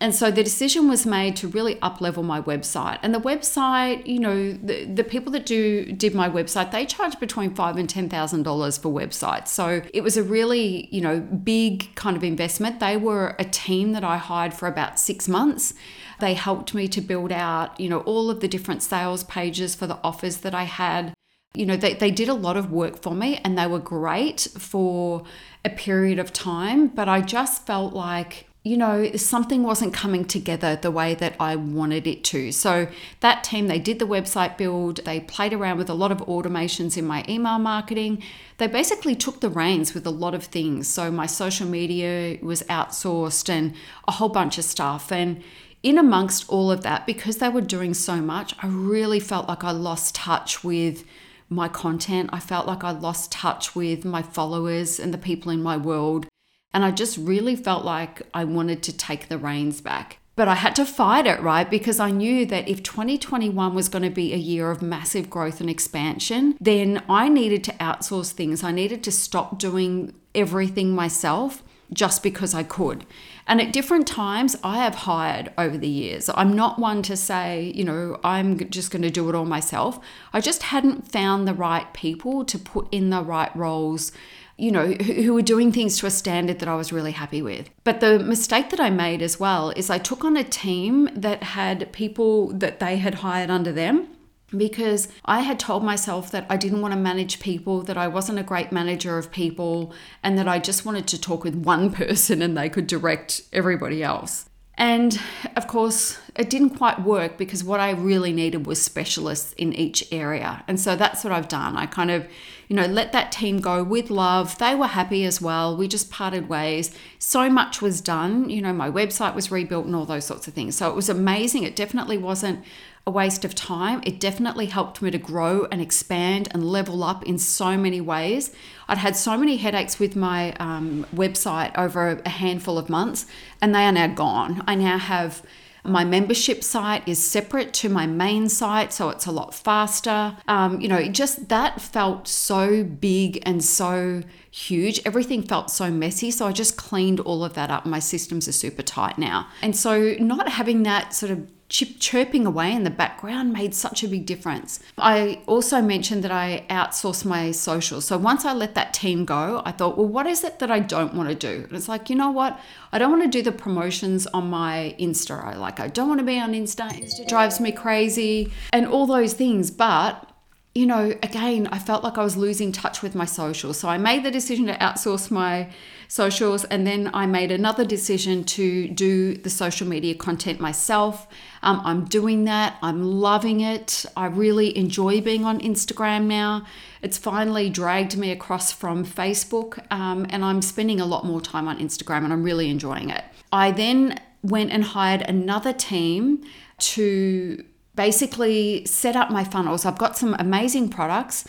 And 0.00 0.14
so 0.14 0.30
the 0.30 0.42
decision 0.42 0.88
was 0.88 1.04
made 1.04 1.36
to 1.36 1.48
really 1.48 1.78
up 1.82 2.00
level 2.00 2.22
my 2.22 2.40
website. 2.40 2.98
And 3.02 3.14
the 3.14 3.20
website, 3.20 4.06
you 4.06 4.18
know, 4.18 4.52
the, 4.52 4.86
the 4.86 5.04
people 5.04 5.30
that 5.32 5.44
do 5.44 5.92
did 5.92 6.14
my 6.14 6.28
website, 6.28 6.70
they 6.70 6.86
charge 6.86 7.20
between 7.20 7.54
five 7.54 7.76
and 7.76 7.88
ten 7.88 8.08
thousand 8.08 8.44
dollars 8.44 8.78
for 8.78 8.88
websites. 8.88 9.48
So 9.48 9.82
it 9.92 10.00
was 10.00 10.16
a 10.16 10.22
really, 10.22 10.88
you 10.90 11.02
know, 11.02 11.20
big 11.20 11.94
kind 11.96 12.16
of 12.16 12.24
investment. 12.24 12.80
They 12.80 12.96
were 12.96 13.36
a 13.38 13.44
team 13.44 13.92
that 13.92 14.02
I 14.02 14.16
hired 14.16 14.54
for 14.54 14.66
about 14.66 14.98
six 14.98 15.28
months. 15.28 15.74
They 16.18 16.32
helped 16.32 16.72
me 16.72 16.88
to 16.88 17.02
build 17.02 17.30
out, 17.30 17.78
you 17.78 17.90
know, 17.90 18.00
all 18.00 18.30
of 18.30 18.40
the 18.40 18.48
different 18.48 18.82
sales 18.82 19.24
pages 19.24 19.74
for 19.74 19.86
the 19.86 19.98
offers 20.02 20.38
that 20.38 20.54
I 20.54 20.64
had. 20.64 21.12
You 21.52 21.66
know, 21.66 21.76
they, 21.76 21.94
they 21.94 22.10
did 22.10 22.28
a 22.28 22.34
lot 22.34 22.56
of 22.56 22.70
work 22.70 23.02
for 23.02 23.14
me 23.14 23.40
and 23.44 23.58
they 23.58 23.66
were 23.66 23.80
great 23.80 24.48
for 24.56 25.24
a 25.64 25.70
period 25.70 26.18
of 26.18 26.32
time, 26.32 26.86
but 26.86 27.08
I 27.08 27.20
just 27.20 27.66
felt 27.66 27.92
like 27.92 28.46
you 28.70 28.76
know, 28.76 29.10
something 29.16 29.64
wasn't 29.64 29.92
coming 29.92 30.24
together 30.24 30.76
the 30.76 30.92
way 30.92 31.12
that 31.12 31.34
I 31.40 31.56
wanted 31.56 32.06
it 32.06 32.22
to. 32.26 32.52
So 32.52 32.86
that 33.18 33.42
team, 33.42 33.66
they 33.66 33.80
did 33.80 33.98
the 33.98 34.06
website 34.06 34.56
build, 34.56 35.04
they 35.04 35.18
played 35.18 35.52
around 35.52 35.78
with 35.78 35.90
a 35.90 35.94
lot 35.94 36.12
of 36.12 36.18
automations 36.18 36.96
in 36.96 37.04
my 37.04 37.24
email 37.28 37.58
marketing. 37.58 38.22
They 38.58 38.68
basically 38.68 39.16
took 39.16 39.40
the 39.40 39.48
reins 39.48 39.92
with 39.92 40.06
a 40.06 40.10
lot 40.10 40.34
of 40.34 40.44
things. 40.44 40.86
So 40.86 41.10
my 41.10 41.26
social 41.26 41.66
media 41.66 42.38
was 42.42 42.62
outsourced 42.64 43.48
and 43.48 43.74
a 44.06 44.12
whole 44.12 44.28
bunch 44.28 44.56
of 44.56 44.62
stuff. 44.62 45.10
And 45.10 45.42
in 45.82 45.98
amongst 45.98 46.48
all 46.48 46.70
of 46.70 46.84
that, 46.84 47.06
because 47.06 47.38
they 47.38 47.48
were 47.48 47.60
doing 47.62 47.92
so 47.92 48.18
much, 48.18 48.54
I 48.62 48.68
really 48.68 49.18
felt 49.18 49.48
like 49.48 49.64
I 49.64 49.72
lost 49.72 50.14
touch 50.14 50.62
with 50.62 51.04
my 51.48 51.66
content. 51.66 52.30
I 52.32 52.38
felt 52.38 52.68
like 52.68 52.84
I 52.84 52.92
lost 52.92 53.32
touch 53.32 53.74
with 53.74 54.04
my 54.04 54.22
followers 54.22 55.00
and 55.00 55.12
the 55.12 55.18
people 55.18 55.50
in 55.50 55.60
my 55.60 55.76
world. 55.76 56.28
And 56.72 56.84
I 56.84 56.90
just 56.90 57.16
really 57.16 57.56
felt 57.56 57.84
like 57.84 58.22
I 58.32 58.44
wanted 58.44 58.82
to 58.84 58.96
take 58.96 59.28
the 59.28 59.38
reins 59.38 59.80
back. 59.80 60.18
But 60.36 60.48
I 60.48 60.54
had 60.54 60.74
to 60.76 60.86
fight 60.86 61.26
it, 61.26 61.40
right? 61.42 61.68
Because 61.68 62.00
I 62.00 62.10
knew 62.10 62.46
that 62.46 62.68
if 62.68 62.82
2021 62.82 63.74
was 63.74 63.88
going 63.88 64.04
to 64.04 64.10
be 64.10 64.32
a 64.32 64.38
year 64.38 64.70
of 64.70 64.80
massive 64.80 65.28
growth 65.28 65.60
and 65.60 65.68
expansion, 65.68 66.56
then 66.60 67.02
I 67.08 67.28
needed 67.28 67.62
to 67.64 67.72
outsource 67.72 68.30
things. 68.30 68.64
I 68.64 68.70
needed 68.70 69.02
to 69.04 69.12
stop 69.12 69.58
doing 69.58 70.14
everything 70.34 70.94
myself 70.94 71.62
just 71.92 72.22
because 72.22 72.54
I 72.54 72.62
could. 72.62 73.04
And 73.46 73.60
at 73.60 73.72
different 73.72 74.06
times, 74.06 74.56
I 74.62 74.78
have 74.78 74.94
hired 74.94 75.52
over 75.58 75.76
the 75.76 75.88
years. 75.88 76.30
I'm 76.32 76.54
not 76.54 76.78
one 76.78 77.02
to 77.02 77.16
say, 77.16 77.72
you 77.74 77.84
know, 77.84 78.20
I'm 78.22 78.70
just 78.70 78.92
going 78.92 79.02
to 79.02 79.10
do 79.10 79.28
it 79.28 79.34
all 79.34 79.44
myself. 79.44 79.98
I 80.32 80.40
just 80.40 80.62
hadn't 80.64 81.10
found 81.10 81.48
the 81.48 81.54
right 81.54 81.92
people 81.92 82.44
to 82.44 82.58
put 82.58 82.86
in 82.92 83.10
the 83.10 83.22
right 83.22 83.54
roles 83.56 84.12
you 84.60 84.70
know, 84.70 84.88
who, 84.88 85.32
were 85.32 85.42
doing 85.42 85.72
things 85.72 85.96
to 85.98 86.06
a 86.06 86.10
standard 86.10 86.58
that 86.58 86.68
I 86.68 86.74
was 86.74 86.92
really 86.92 87.12
happy 87.12 87.40
with. 87.40 87.70
But 87.82 88.00
the 88.00 88.18
mistake 88.18 88.68
that 88.70 88.80
I 88.80 88.90
made 88.90 89.22
as 89.22 89.40
well 89.40 89.70
is 89.70 89.88
I 89.88 89.98
took 89.98 90.22
on 90.22 90.36
a 90.36 90.44
team 90.44 91.08
that 91.14 91.42
had 91.42 91.92
people 91.92 92.48
that 92.48 92.78
they 92.78 92.98
had 92.98 93.16
hired 93.16 93.50
under 93.50 93.72
them 93.72 94.08
because 94.54 95.08
I 95.24 95.40
had 95.40 95.58
told 95.58 95.82
myself 95.82 96.30
that 96.32 96.46
I 96.50 96.56
didn't 96.56 96.82
want 96.82 96.92
to 96.92 97.00
manage 97.00 97.40
people, 97.40 97.82
that 97.82 97.96
I 97.96 98.08
wasn't 98.08 98.38
a 98.38 98.42
great 98.42 98.70
manager 98.70 99.16
of 99.16 99.30
people, 99.30 99.94
and 100.22 100.36
that 100.36 100.48
I 100.48 100.58
just 100.58 100.84
wanted 100.84 101.06
to 101.08 101.20
talk 101.20 101.42
with 101.42 101.54
one 101.54 101.90
person 102.02 102.42
and 102.42 102.56
they 102.56 102.68
could 102.68 102.86
direct 102.86 103.42
everybody 103.52 104.02
else. 104.02 104.46
And 104.76 105.20
of 105.56 105.66
course, 105.66 106.18
it 106.36 106.48
didn't 106.48 106.70
quite 106.70 107.02
work 107.02 107.36
because 107.36 107.62
what 107.62 107.80
I 107.80 107.90
really 107.90 108.32
needed 108.32 108.66
was 108.66 108.80
specialists 108.80 109.52
in 109.54 109.74
each 109.74 110.10
area. 110.10 110.64
And 110.66 110.80
so 110.80 110.96
that's 110.96 111.22
what 111.22 111.34
I've 111.34 111.48
done. 111.48 111.76
I 111.76 111.84
kind 111.84 112.10
of, 112.10 112.26
you 112.70 112.76
know, 112.76 112.86
let 112.86 113.10
that 113.10 113.32
team 113.32 113.60
go 113.60 113.82
with 113.82 114.10
love. 114.10 114.56
They 114.58 114.76
were 114.76 114.86
happy 114.86 115.24
as 115.24 115.40
well. 115.40 115.76
We 115.76 115.88
just 115.88 116.08
parted 116.08 116.48
ways. 116.48 116.94
So 117.18 117.50
much 117.50 117.82
was 117.82 118.00
done. 118.00 118.48
You 118.48 118.62
know, 118.62 118.72
my 118.72 118.88
website 118.88 119.34
was 119.34 119.50
rebuilt 119.50 119.86
and 119.86 119.96
all 119.96 120.06
those 120.06 120.24
sorts 120.24 120.46
of 120.46 120.54
things. 120.54 120.76
So 120.76 120.88
it 120.88 120.94
was 120.94 121.08
amazing. 121.08 121.64
It 121.64 121.74
definitely 121.74 122.16
wasn't 122.16 122.64
a 123.08 123.10
waste 123.10 123.44
of 123.44 123.56
time. 123.56 124.00
It 124.06 124.20
definitely 124.20 124.66
helped 124.66 125.02
me 125.02 125.10
to 125.10 125.18
grow 125.18 125.66
and 125.72 125.82
expand 125.82 126.46
and 126.52 126.62
level 126.62 127.02
up 127.02 127.24
in 127.24 127.38
so 127.38 127.76
many 127.76 128.00
ways. 128.00 128.52
I'd 128.86 128.98
had 128.98 129.16
so 129.16 129.36
many 129.36 129.56
headaches 129.56 129.98
with 129.98 130.14
my 130.14 130.52
um, 130.60 131.06
website 131.12 131.76
over 131.76 132.22
a 132.24 132.28
handful 132.28 132.78
of 132.78 132.88
months, 132.88 133.26
and 133.60 133.74
they 133.74 133.82
are 133.82 133.90
now 133.90 134.06
gone. 134.06 134.62
I 134.68 134.76
now 134.76 134.98
have 134.98 135.42
my 135.84 136.04
membership 136.04 136.62
site 136.62 137.06
is 137.08 137.24
separate 137.24 137.72
to 137.74 137.88
my 137.88 138.06
main 138.06 138.48
site, 138.48 138.92
so 138.92 139.10
it's 139.10 139.26
a 139.26 139.32
lot 139.32 139.54
faster. 139.54 140.36
Um, 140.48 140.80
you 140.80 140.88
know, 140.88 141.02
just 141.08 141.48
that 141.48 141.80
felt 141.80 142.28
so 142.28 142.84
big 142.84 143.42
and 143.46 143.64
so 143.64 144.22
huge. 144.50 145.00
Everything 145.04 145.42
felt 145.42 145.70
so 145.70 145.90
messy. 145.90 146.30
So 146.30 146.46
I 146.46 146.52
just 146.52 146.76
cleaned 146.76 147.20
all 147.20 147.44
of 147.44 147.54
that 147.54 147.70
up. 147.70 147.86
My 147.86 147.98
systems 147.98 148.48
are 148.48 148.52
super 148.52 148.82
tight 148.82 149.18
now. 149.18 149.48
And 149.62 149.76
so, 149.76 150.14
not 150.18 150.48
having 150.48 150.82
that 150.84 151.14
sort 151.14 151.32
of 151.32 151.48
chip 151.70 152.00
chirping 152.00 152.46
away 152.46 152.72
in 152.72 152.82
the 152.82 152.90
background 152.90 153.52
made 153.52 153.72
such 153.72 154.02
a 154.02 154.08
big 154.08 154.26
difference. 154.26 154.80
I 154.98 155.40
also 155.46 155.80
mentioned 155.80 156.24
that 156.24 156.32
I 156.32 156.66
outsource 156.68 157.24
my 157.24 157.52
social. 157.52 158.00
So 158.00 158.18
once 158.18 158.44
I 158.44 158.52
let 158.52 158.74
that 158.74 158.92
team 158.92 159.24
go, 159.24 159.62
I 159.64 159.70
thought, 159.70 159.96
well, 159.96 160.08
what 160.08 160.26
is 160.26 160.42
it 160.42 160.58
that 160.58 160.70
I 160.70 160.80
don't 160.80 161.14
want 161.14 161.28
to 161.28 161.34
do? 161.34 161.64
And 161.68 161.72
it's 161.72 161.88
like, 161.88 162.10
you 162.10 162.16
know 162.16 162.30
what? 162.30 162.60
I 162.92 162.98
don't 162.98 163.12
want 163.12 163.22
to 163.22 163.28
do 163.28 163.40
the 163.40 163.52
promotions 163.52 164.26
on 164.26 164.50
my 164.50 164.96
Insta. 164.98 165.42
I 165.42 165.54
like 165.54 165.78
I 165.78 165.86
don't 165.86 166.08
want 166.08 166.18
to 166.18 166.26
be 166.26 166.40
on 166.40 166.52
Insta. 166.52 166.90
Insta 166.90 167.26
drives 167.28 167.60
me 167.60 167.70
crazy 167.70 168.52
and 168.72 168.84
all 168.84 169.06
those 169.06 169.32
things. 169.32 169.70
But 169.70 170.26
you 170.74 170.86
know, 170.86 171.16
again, 171.22 171.68
I 171.72 171.78
felt 171.78 172.04
like 172.04 172.16
I 172.16 172.22
was 172.22 172.36
losing 172.36 172.70
touch 172.70 173.02
with 173.02 173.14
my 173.14 173.24
social. 173.24 173.74
So 173.74 173.88
I 173.88 173.98
made 173.98 174.24
the 174.24 174.30
decision 174.30 174.66
to 174.66 174.74
outsource 174.74 175.30
my 175.30 175.68
socials 176.10 176.64
and 176.64 176.84
then 176.84 177.08
I 177.14 177.24
made 177.26 177.52
another 177.52 177.84
decision 177.84 178.42
to 178.56 178.88
do 178.88 179.36
the 179.36 179.48
social 179.48 179.86
media 179.86 180.16
content 180.16 180.58
myself. 180.58 181.28
Um, 181.62 181.80
I'm 181.84 182.04
doing 182.04 182.44
that. 182.44 182.76
I'm 182.82 183.00
loving 183.02 183.60
it. 183.60 184.04
I 184.16 184.26
really 184.26 184.76
enjoy 184.76 185.20
being 185.20 185.44
on 185.44 185.60
Instagram 185.60 186.24
now. 186.24 186.66
It's 187.00 187.16
finally 187.16 187.70
dragged 187.70 188.16
me 188.16 188.32
across 188.32 188.72
from 188.72 189.06
Facebook 189.06 189.86
um, 189.92 190.26
and 190.30 190.44
I'm 190.44 190.62
spending 190.62 191.00
a 191.00 191.06
lot 191.06 191.24
more 191.24 191.40
time 191.40 191.68
on 191.68 191.78
Instagram 191.78 192.24
and 192.24 192.32
I'm 192.32 192.42
really 192.42 192.70
enjoying 192.70 193.08
it. 193.08 193.22
I 193.52 193.70
then 193.70 194.20
went 194.42 194.72
and 194.72 194.82
hired 194.82 195.22
another 195.22 195.72
team 195.72 196.42
to 196.78 197.64
basically 197.94 198.84
set 198.84 199.14
up 199.14 199.30
my 199.30 199.44
funnels. 199.44 199.84
I've 199.84 199.98
got 199.98 200.18
some 200.18 200.34
amazing 200.40 200.88
products. 200.88 201.44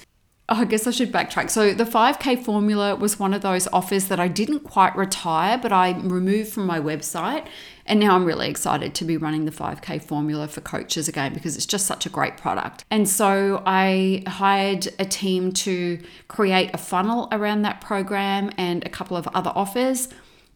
Oh, 0.52 0.56
I 0.56 0.66
guess 0.66 0.86
I 0.86 0.92
should 0.92 1.14
backtrack. 1.14 1.50
So, 1.50 1.74
the 1.74 1.86
5K 1.86 2.44
formula 2.44 2.94
was 2.94 3.18
one 3.18 3.34
of 3.34 3.42
those 3.42 3.70
offers 3.72 4.10
that 4.10 4.20
I 4.20 4.28
didn't 4.28 4.66
quite 4.66 4.94
retire, 4.98 5.58
but 5.58 5.72
I 5.72 5.92
removed 6.02 6.52
from 6.52 6.66
my 6.66 6.78
website. 6.78 7.48
And 7.86 8.02
now 8.02 8.16
I'm 8.18 8.26
really 8.26 8.50
excited 8.50 8.94
to 8.96 9.06
be 9.06 9.16
running 9.16 9.46
the 9.46 9.52
5K 9.52 10.04
formula 10.04 10.50
for 10.50 10.60
coaches 10.60 11.08
again 11.08 11.34
because 11.34 11.56
it's 11.56 11.66
just 11.66 11.86
such 11.86 12.06
a 12.06 12.10
great 12.10 12.36
product. 12.36 12.84
And 12.92 13.08
so, 13.08 13.64
I 13.66 14.24
hired 14.28 14.90
a 15.00 15.06
team 15.06 15.54
to 15.54 16.02
create 16.28 16.72
a 16.74 16.78
funnel 16.78 17.30
around 17.32 17.62
that 17.62 17.80
program 17.80 18.52
and 18.58 18.86
a 18.86 18.90
couple 18.90 19.16
of 19.16 19.30
other 19.30 19.54
offers, 19.56 20.10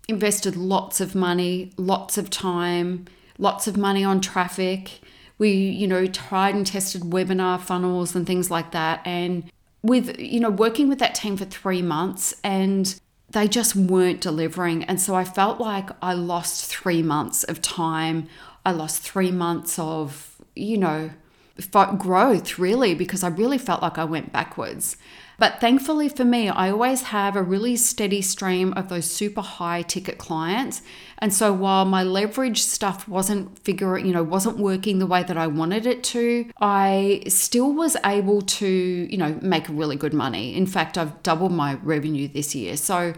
invested 0.09 0.57
lots 0.57 0.99
of 0.99 1.15
money, 1.15 1.71
lots 1.77 2.17
of 2.17 2.29
time, 2.29 3.05
lots 3.37 3.65
of 3.65 3.77
money 3.77 4.03
on 4.03 4.19
traffic 4.19 4.99
we 5.37 5.51
you 5.51 5.87
know 5.87 6.05
tried 6.05 6.55
and 6.55 6.65
tested 6.65 7.01
webinar 7.01 7.59
funnels 7.59 8.15
and 8.15 8.25
things 8.25 8.49
like 8.49 8.71
that 8.71 9.01
and 9.05 9.51
with 9.85 10.19
you 10.19 10.39
know 10.39 10.49
working 10.49 10.89
with 10.89 10.99
that 10.99 11.15
team 11.15 11.37
for 11.37 11.45
3 11.45 11.81
months 11.81 12.33
and 12.43 12.99
they 13.29 13.47
just 13.47 13.75
weren't 13.75 14.21
delivering. 14.21 14.83
And 14.85 15.01
so 15.01 15.15
I 15.15 15.23
felt 15.23 15.59
like 15.59 15.89
I 16.01 16.13
lost 16.13 16.65
3 16.65 17.01
months 17.03 17.43
of 17.43 17.61
time. 17.61 18.27
I 18.65 18.71
lost 18.71 19.01
3 19.01 19.31
months 19.31 19.77
of 19.79 20.35
you 20.55 20.77
know 20.77 21.11
growth 21.97 22.59
really 22.59 22.93
because 22.95 23.23
I 23.23 23.29
really 23.29 23.57
felt 23.57 23.81
like 23.81 23.97
I 23.97 24.03
went 24.03 24.33
backwards 24.33 24.97
but 25.37 25.59
thankfully 25.59 26.09
for 26.09 26.25
me, 26.25 26.49
I 26.49 26.69
always 26.69 27.03
have 27.03 27.35
a 27.35 27.43
really 27.43 27.75
steady 27.75 28.21
stream 28.21 28.73
of 28.73 28.89
those 28.89 29.09
super 29.09 29.41
high 29.41 29.81
ticket 29.81 30.17
clients. 30.17 30.81
And 31.19 31.33
so 31.33 31.53
while 31.53 31.85
my 31.85 32.03
leverage 32.03 32.61
stuff 32.61 33.07
wasn't 33.07 33.57
figuring, 33.59 34.05
you 34.05 34.13
know, 34.13 34.23
wasn't 34.23 34.57
working 34.57 34.99
the 34.99 35.07
way 35.07 35.23
that 35.23 35.37
I 35.37 35.47
wanted 35.47 35.85
it 35.85 36.03
to, 36.05 36.49
I 36.59 37.23
still 37.27 37.73
was 37.73 37.97
able 38.05 38.41
to, 38.41 38.67
you 38.67 39.17
know, 39.17 39.37
make 39.41 39.65
really 39.69 39.95
good 39.95 40.13
money. 40.13 40.55
In 40.55 40.65
fact, 40.65 40.97
I've 40.97 41.21
doubled 41.23 41.51
my 41.51 41.75
revenue 41.75 42.27
this 42.27 42.55
year. 42.55 42.77
So 42.77 43.13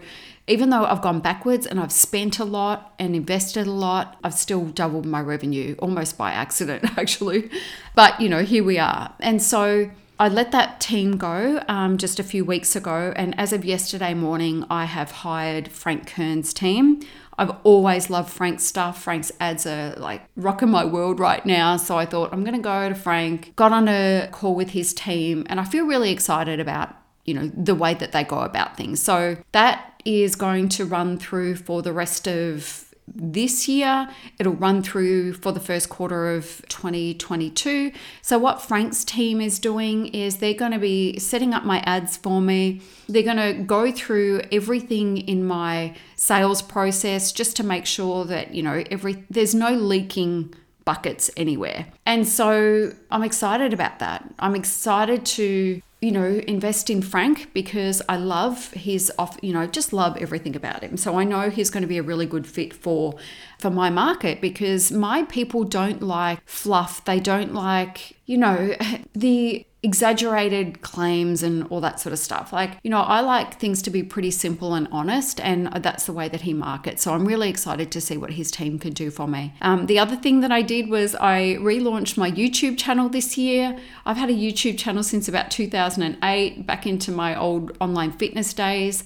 even 0.48 0.70
though 0.70 0.84
I've 0.84 1.02
gone 1.02 1.20
backwards 1.20 1.66
and 1.66 1.78
I've 1.78 1.92
spent 1.92 2.38
a 2.38 2.44
lot 2.44 2.94
and 2.98 3.14
invested 3.14 3.66
a 3.66 3.70
lot, 3.70 4.16
I've 4.24 4.34
still 4.34 4.64
doubled 4.64 5.04
my 5.04 5.20
revenue 5.20 5.76
almost 5.78 6.16
by 6.16 6.32
accident, 6.32 6.84
actually. 6.98 7.50
But, 7.94 8.20
you 8.20 8.28
know, 8.28 8.42
here 8.42 8.64
we 8.64 8.78
are. 8.78 9.12
And 9.20 9.42
so 9.42 9.90
I 10.20 10.28
let 10.28 10.50
that 10.50 10.80
team 10.80 11.16
go 11.16 11.62
um, 11.68 11.96
just 11.96 12.18
a 12.18 12.24
few 12.24 12.44
weeks 12.44 12.74
ago, 12.74 13.12
and 13.14 13.38
as 13.38 13.52
of 13.52 13.64
yesterday 13.64 14.14
morning, 14.14 14.64
I 14.68 14.84
have 14.86 15.12
hired 15.12 15.70
Frank 15.70 16.08
Kern's 16.08 16.52
team. 16.52 17.00
I've 17.38 17.52
always 17.62 18.10
loved 18.10 18.30
Frank's 18.30 18.64
stuff. 18.64 19.00
Frank's 19.00 19.30
ads 19.38 19.64
are 19.64 19.94
like 19.96 20.22
rocking 20.34 20.70
my 20.70 20.84
world 20.84 21.20
right 21.20 21.46
now. 21.46 21.76
So 21.76 21.96
I 21.96 22.04
thought 22.04 22.32
I'm 22.32 22.42
going 22.42 22.56
to 22.56 22.60
go 22.60 22.88
to 22.88 22.96
Frank, 22.96 23.54
got 23.54 23.72
on 23.72 23.86
a 23.86 24.28
call 24.32 24.56
with 24.56 24.70
his 24.70 24.92
team, 24.92 25.46
and 25.48 25.60
I 25.60 25.64
feel 25.64 25.86
really 25.86 26.10
excited 26.10 26.58
about, 26.58 26.96
you 27.24 27.34
know, 27.34 27.52
the 27.54 27.76
way 27.76 27.94
that 27.94 28.10
they 28.10 28.24
go 28.24 28.40
about 28.40 28.76
things. 28.76 29.00
So 29.00 29.36
that 29.52 30.02
is 30.04 30.34
going 30.34 30.68
to 30.70 30.84
run 30.84 31.16
through 31.16 31.54
for 31.54 31.80
the 31.80 31.92
rest 31.92 32.26
of 32.26 32.87
this 33.14 33.68
year. 33.68 34.08
It'll 34.38 34.54
run 34.54 34.82
through 34.82 35.34
for 35.34 35.52
the 35.52 35.60
first 35.60 35.88
quarter 35.88 36.34
of 36.34 36.62
2022. 36.68 37.92
So, 38.22 38.38
what 38.38 38.62
Frank's 38.62 39.04
team 39.04 39.40
is 39.40 39.58
doing 39.58 40.06
is 40.08 40.38
they're 40.38 40.54
going 40.54 40.72
to 40.72 40.78
be 40.78 41.18
setting 41.18 41.54
up 41.54 41.64
my 41.64 41.80
ads 41.80 42.16
for 42.16 42.40
me. 42.40 42.80
They're 43.08 43.22
going 43.22 43.36
to 43.36 43.62
go 43.62 43.90
through 43.92 44.42
everything 44.52 45.18
in 45.18 45.44
my 45.44 45.94
sales 46.16 46.62
process 46.62 47.32
just 47.32 47.56
to 47.56 47.64
make 47.64 47.86
sure 47.86 48.24
that, 48.24 48.54
you 48.54 48.62
know, 48.62 48.84
every 48.90 49.24
there's 49.30 49.54
no 49.54 49.72
leaking 49.72 50.54
buckets 50.84 51.30
anywhere. 51.36 51.86
And 52.06 52.26
so 52.26 52.92
I'm 53.10 53.22
excited 53.22 53.74
about 53.74 53.98
that. 53.98 54.24
I'm 54.38 54.54
excited 54.54 55.26
to 55.26 55.82
you 56.00 56.12
know, 56.12 56.40
invest 56.46 56.90
in 56.90 57.02
Frank 57.02 57.52
because 57.52 58.00
I 58.08 58.16
love 58.16 58.72
his 58.72 59.10
off, 59.18 59.36
you 59.42 59.52
know, 59.52 59.66
just 59.66 59.92
love 59.92 60.16
everything 60.18 60.54
about 60.54 60.82
him. 60.82 60.96
So 60.96 61.18
I 61.18 61.24
know 61.24 61.50
he's 61.50 61.70
going 61.70 61.82
to 61.82 61.88
be 61.88 61.98
a 61.98 62.02
really 62.02 62.26
good 62.26 62.46
fit 62.46 62.72
for 62.72 63.16
for 63.58 63.70
my 63.70 63.90
market 63.90 64.40
because 64.40 64.92
my 64.92 65.24
people 65.24 65.64
don't 65.64 66.00
like 66.00 66.38
fluff. 66.46 67.04
They 67.04 67.18
don't 67.18 67.52
like, 67.52 68.16
you 68.26 68.38
know, 68.38 68.76
the 69.14 69.66
exaggerated 69.88 70.82
claims 70.82 71.42
and 71.42 71.66
all 71.70 71.80
that 71.80 71.98
sort 71.98 72.12
of 72.12 72.18
stuff. 72.18 72.52
Like, 72.52 72.72
you 72.82 72.90
know, 72.90 73.00
I 73.00 73.20
like 73.20 73.58
things 73.58 73.80
to 73.82 73.90
be 73.90 74.02
pretty 74.02 74.30
simple 74.30 74.74
and 74.74 74.86
honest, 74.92 75.40
and 75.40 75.68
that's 75.82 76.04
the 76.04 76.12
way 76.12 76.28
that 76.28 76.42
he 76.42 76.52
markets. 76.52 77.02
So 77.02 77.14
I'm 77.14 77.24
really 77.24 77.48
excited 77.48 77.90
to 77.92 78.00
see 78.00 78.18
what 78.18 78.32
his 78.32 78.50
team 78.50 78.78
can 78.78 78.92
do 78.92 79.10
for 79.10 79.26
me. 79.26 79.54
Um, 79.62 79.86
the 79.86 79.98
other 79.98 80.16
thing 80.16 80.40
that 80.40 80.52
I 80.52 80.60
did 80.60 80.90
was 80.90 81.14
I 81.14 81.56
relaunched 81.60 82.18
my 82.18 82.30
YouTube 82.30 82.76
channel 82.76 83.08
this 83.08 83.38
year. 83.38 83.78
I've 84.04 84.18
had 84.18 84.28
a 84.28 84.34
YouTube 84.34 84.78
channel 84.78 85.02
since 85.02 85.26
about 85.26 85.50
2008, 85.50 86.66
back 86.66 86.86
into 86.86 87.10
my 87.10 87.34
old 87.34 87.74
online 87.80 88.12
fitness 88.12 88.52
days. 88.52 89.04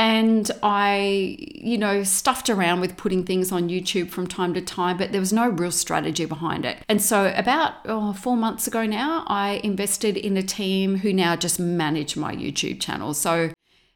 And 0.00 0.50
I, 0.62 1.36
you 1.38 1.76
know, 1.76 2.04
stuffed 2.04 2.48
around 2.48 2.80
with 2.80 2.96
putting 2.96 3.22
things 3.22 3.52
on 3.52 3.68
YouTube 3.68 4.08
from 4.08 4.26
time 4.26 4.54
to 4.54 4.62
time, 4.62 4.96
but 4.96 5.12
there 5.12 5.20
was 5.20 5.30
no 5.30 5.50
real 5.50 5.70
strategy 5.70 6.24
behind 6.24 6.64
it. 6.64 6.78
And 6.88 7.02
so, 7.02 7.30
about 7.36 7.74
oh, 7.84 8.14
four 8.14 8.34
months 8.34 8.66
ago 8.66 8.86
now, 8.86 9.24
I 9.26 9.60
invested 9.62 10.16
in 10.16 10.38
a 10.38 10.42
team 10.42 10.96
who 10.96 11.12
now 11.12 11.36
just 11.36 11.60
manage 11.60 12.16
my 12.16 12.34
YouTube 12.34 12.80
channel. 12.80 13.12
So, 13.12 13.50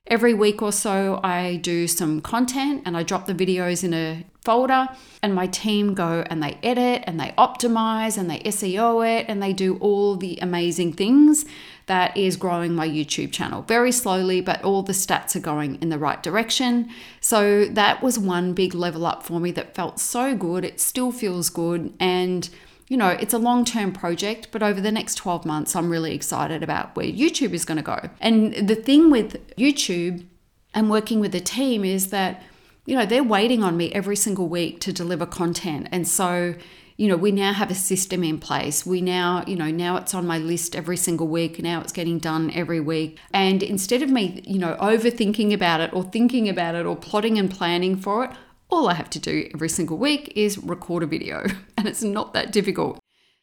every 0.06 0.34
week 0.34 0.60
or 0.60 0.72
so, 0.72 1.20
I 1.24 1.56
do 1.56 1.88
some 1.88 2.20
content 2.20 2.82
and 2.84 2.98
I 2.98 3.02
drop 3.02 3.24
the 3.24 3.34
videos 3.34 3.82
in 3.82 3.94
a 3.94 4.26
folder, 4.44 4.88
and 5.22 5.34
my 5.34 5.46
team 5.46 5.94
go 5.94 6.24
and 6.28 6.42
they 6.42 6.58
edit 6.62 7.02
and 7.06 7.18
they 7.18 7.32
optimize 7.38 8.18
and 8.18 8.30
they 8.30 8.40
SEO 8.40 9.18
it 9.18 9.26
and 9.28 9.42
they 9.42 9.52
do 9.52 9.76
all 9.78 10.16
the 10.16 10.38
amazing 10.42 10.92
things 10.92 11.44
that 11.86 12.16
is 12.16 12.36
growing 12.36 12.74
my 12.74 12.88
YouTube 12.88 13.32
channel 13.32 13.62
very 13.62 13.92
slowly, 13.92 14.40
but 14.40 14.62
all 14.62 14.82
the 14.82 14.92
stats 14.92 15.34
are 15.34 15.40
going 15.40 15.80
in 15.82 15.88
the 15.88 15.98
right 15.98 16.22
direction. 16.22 16.88
So 17.20 17.66
that 17.66 18.02
was 18.02 18.18
one 18.18 18.52
big 18.54 18.74
level 18.74 19.06
up 19.06 19.22
for 19.22 19.40
me 19.40 19.50
that 19.52 19.74
felt 19.74 19.98
so 19.98 20.34
good. 20.34 20.64
It 20.64 20.80
still 20.80 21.12
feels 21.12 21.50
good. 21.50 21.92
And 21.98 22.48
you 22.88 22.98
know, 22.98 23.08
it's 23.08 23.32
a 23.32 23.38
long 23.38 23.64
term 23.64 23.92
project, 23.92 24.48
but 24.50 24.62
over 24.62 24.80
the 24.80 24.92
next 24.92 25.14
12 25.16 25.46
months, 25.46 25.74
I'm 25.74 25.90
really 25.90 26.14
excited 26.14 26.62
about 26.62 26.94
where 26.94 27.06
YouTube 27.06 27.52
is 27.52 27.64
going 27.64 27.76
to 27.76 27.82
go. 27.82 28.10
And 28.20 28.68
the 28.68 28.74
thing 28.74 29.10
with 29.10 29.44
YouTube 29.56 30.26
and 30.74 30.90
working 30.90 31.20
with 31.20 31.34
a 31.34 31.40
team 31.40 31.84
is 31.84 32.10
that, 32.10 32.42
you 32.86 32.96
know, 32.96 33.06
they're 33.06 33.24
waiting 33.24 33.62
on 33.62 33.76
me 33.76 33.92
every 33.92 34.16
single 34.16 34.48
week 34.48 34.80
to 34.80 34.92
deliver 34.92 35.26
content. 35.26 35.88
And 35.90 36.06
so, 36.06 36.54
you 36.96 37.08
know, 37.08 37.16
we 37.16 37.32
now 37.32 37.52
have 37.52 37.70
a 37.70 37.74
system 37.74 38.22
in 38.22 38.38
place. 38.38 38.84
We 38.84 39.00
now, 39.00 39.42
you 39.46 39.56
know, 39.56 39.70
now 39.70 39.96
it's 39.96 40.14
on 40.14 40.26
my 40.26 40.38
list 40.38 40.76
every 40.76 40.96
single 40.96 41.26
week. 41.26 41.60
Now 41.62 41.80
it's 41.80 41.92
getting 41.92 42.18
done 42.18 42.50
every 42.52 42.80
week. 42.80 43.18
And 43.32 43.62
instead 43.62 44.02
of 44.02 44.10
me, 44.10 44.42
you 44.46 44.58
know, 44.58 44.76
overthinking 44.80 45.52
about 45.52 45.80
it 45.80 45.92
or 45.92 46.04
thinking 46.04 46.48
about 46.48 46.74
it 46.74 46.86
or 46.86 46.94
plotting 46.94 47.38
and 47.38 47.50
planning 47.50 47.96
for 47.96 48.24
it, 48.24 48.30
all 48.70 48.88
I 48.88 48.94
have 48.94 49.10
to 49.10 49.18
do 49.18 49.48
every 49.54 49.68
single 49.68 49.96
week 49.96 50.32
is 50.36 50.58
record 50.58 51.02
a 51.02 51.06
video. 51.06 51.46
And 51.76 51.88
it's 51.88 52.02
not 52.02 52.32
that 52.32 52.50
difficult. 52.50 52.98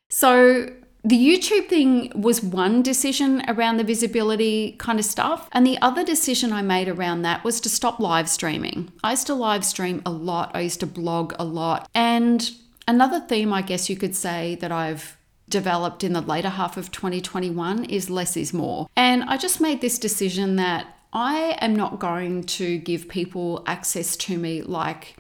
So 0.10 0.68
the 1.04 1.18
YouTube 1.18 1.68
thing 1.68 2.12
was 2.16 2.44
one 2.44 2.84
decision 2.84 3.44
around 3.48 3.78
the 3.78 3.84
visibility 3.84 4.74
kind 4.78 5.00
of 5.00 5.06
stuff. 5.06 5.50
And 5.52 5.66
the 5.66 5.80
other 5.82 6.04
decision 6.04 6.54
I 6.54 6.62
made 6.62 6.88
around 6.88 7.24
that 7.24 7.44
was 7.44 7.60
to 7.62 7.70
stop 7.70 8.00
live 8.00 8.30
streaming. 8.30 8.92
I 9.04 9.12
used 9.12 9.28
to 9.28 9.34
live 9.34 9.66
stream 9.66 10.02
a 10.06 10.12
lot, 10.12 10.52
I 10.54 10.62
used 10.62 10.80
to 10.82 10.86
blog 10.86 11.34
a 11.40 11.44
lot. 11.44 11.90
And 11.96 12.52
Another 12.92 13.20
theme, 13.22 13.54
I 13.54 13.62
guess 13.62 13.90
you 13.90 13.96
could 13.96 14.16
say, 14.16 14.56
that 14.56 14.72
I've 14.72 15.18
developed 15.48 16.04
in 16.04 16.14
the 16.14 16.22
later 16.22 16.50
half 16.50 16.78
of 16.78 16.92
2021 16.92 17.86
is 17.86 18.10
less 18.10 18.36
is 18.36 18.54
more. 18.54 18.90
And 18.96 19.24
I 19.24 19.38
just 19.38 19.62
made 19.62 19.82
this 19.82 20.00
decision 20.00 20.56
that 20.58 20.88
I 21.14 21.58
am 21.62 21.76
not 21.76 22.00
going 22.00 22.44
to 22.44 22.78
give 22.78 23.08
people 23.08 23.64
access 23.66 24.16
to 24.18 24.38
me 24.38 24.62
like 24.62 25.16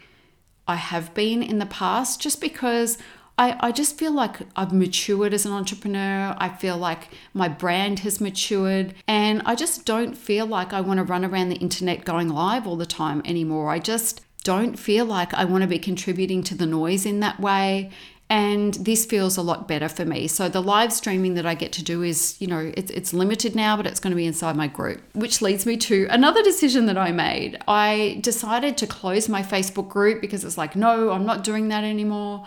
I 0.67 0.75
have 0.75 1.13
been 1.13 1.43
in 1.43 1.59
the 1.59 1.65
past 1.65 2.21
just 2.21 2.39
because 2.39 2.97
I, 3.41 3.57
I 3.59 3.71
just 3.71 3.97
feel 3.97 4.11
like 4.11 4.37
I've 4.55 4.71
matured 4.71 5.33
as 5.33 5.47
an 5.47 5.51
entrepreneur. 5.51 6.35
I 6.37 6.49
feel 6.49 6.77
like 6.77 7.09
my 7.33 7.47
brand 7.47 7.99
has 7.99 8.21
matured. 8.21 8.93
And 9.07 9.41
I 9.47 9.55
just 9.55 9.83
don't 9.83 10.15
feel 10.15 10.45
like 10.45 10.73
I 10.73 10.81
want 10.81 10.99
to 10.99 11.03
run 11.03 11.25
around 11.25 11.49
the 11.49 11.55
internet 11.55 12.05
going 12.05 12.29
live 12.29 12.67
all 12.67 12.75
the 12.75 12.85
time 12.85 13.23
anymore. 13.25 13.71
I 13.71 13.79
just 13.79 14.21
don't 14.43 14.77
feel 14.77 15.05
like 15.05 15.33
I 15.33 15.45
want 15.45 15.63
to 15.63 15.67
be 15.67 15.79
contributing 15.79 16.43
to 16.43 16.55
the 16.55 16.67
noise 16.67 17.03
in 17.03 17.19
that 17.21 17.39
way. 17.39 17.89
And 18.29 18.75
this 18.75 19.07
feels 19.07 19.37
a 19.37 19.41
lot 19.41 19.67
better 19.67 19.89
for 19.89 20.05
me. 20.05 20.27
So 20.27 20.47
the 20.47 20.61
live 20.61 20.93
streaming 20.93 21.33
that 21.33 21.45
I 21.47 21.55
get 21.55 21.71
to 21.73 21.83
do 21.83 22.03
is, 22.03 22.39
you 22.39 22.45
know, 22.45 22.71
it's, 22.77 22.91
it's 22.91 23.11
limited 23.11 23.55
now, 23.55 23.75
but 23.75 23.87
it's 23.87 23.99
going 23.99 24.11
to 24.11 24.15
be 24.15 24.27
inside 24.27 24.55
my 24.55 24.67
group, 24.67 25.01
which 25.15 25.41
leads 25.41 25.65
me 25.65 25.77
to 25.77 26.05
another 26.11 26.43
decision 26.43 26.85
that 26.85 26.97
I 26.97 27.11
made. 27.11 27.57
I 27.67 28.19
decided 28.21 28.77
to 28.77 28.87
close 28.87 29.27
my 29.27 29.41
Facebook 29.41 29.89
group 29.89 30.21
because 30.21 30.45
it's 30.45 30.59
like, 30.59 30.75
no, 30.75 31.09
I'm 31.09 31.25
not 31.25 31.43
doing 31.43 31.69
that 31.69 31.83
anymore. 31.83 32.45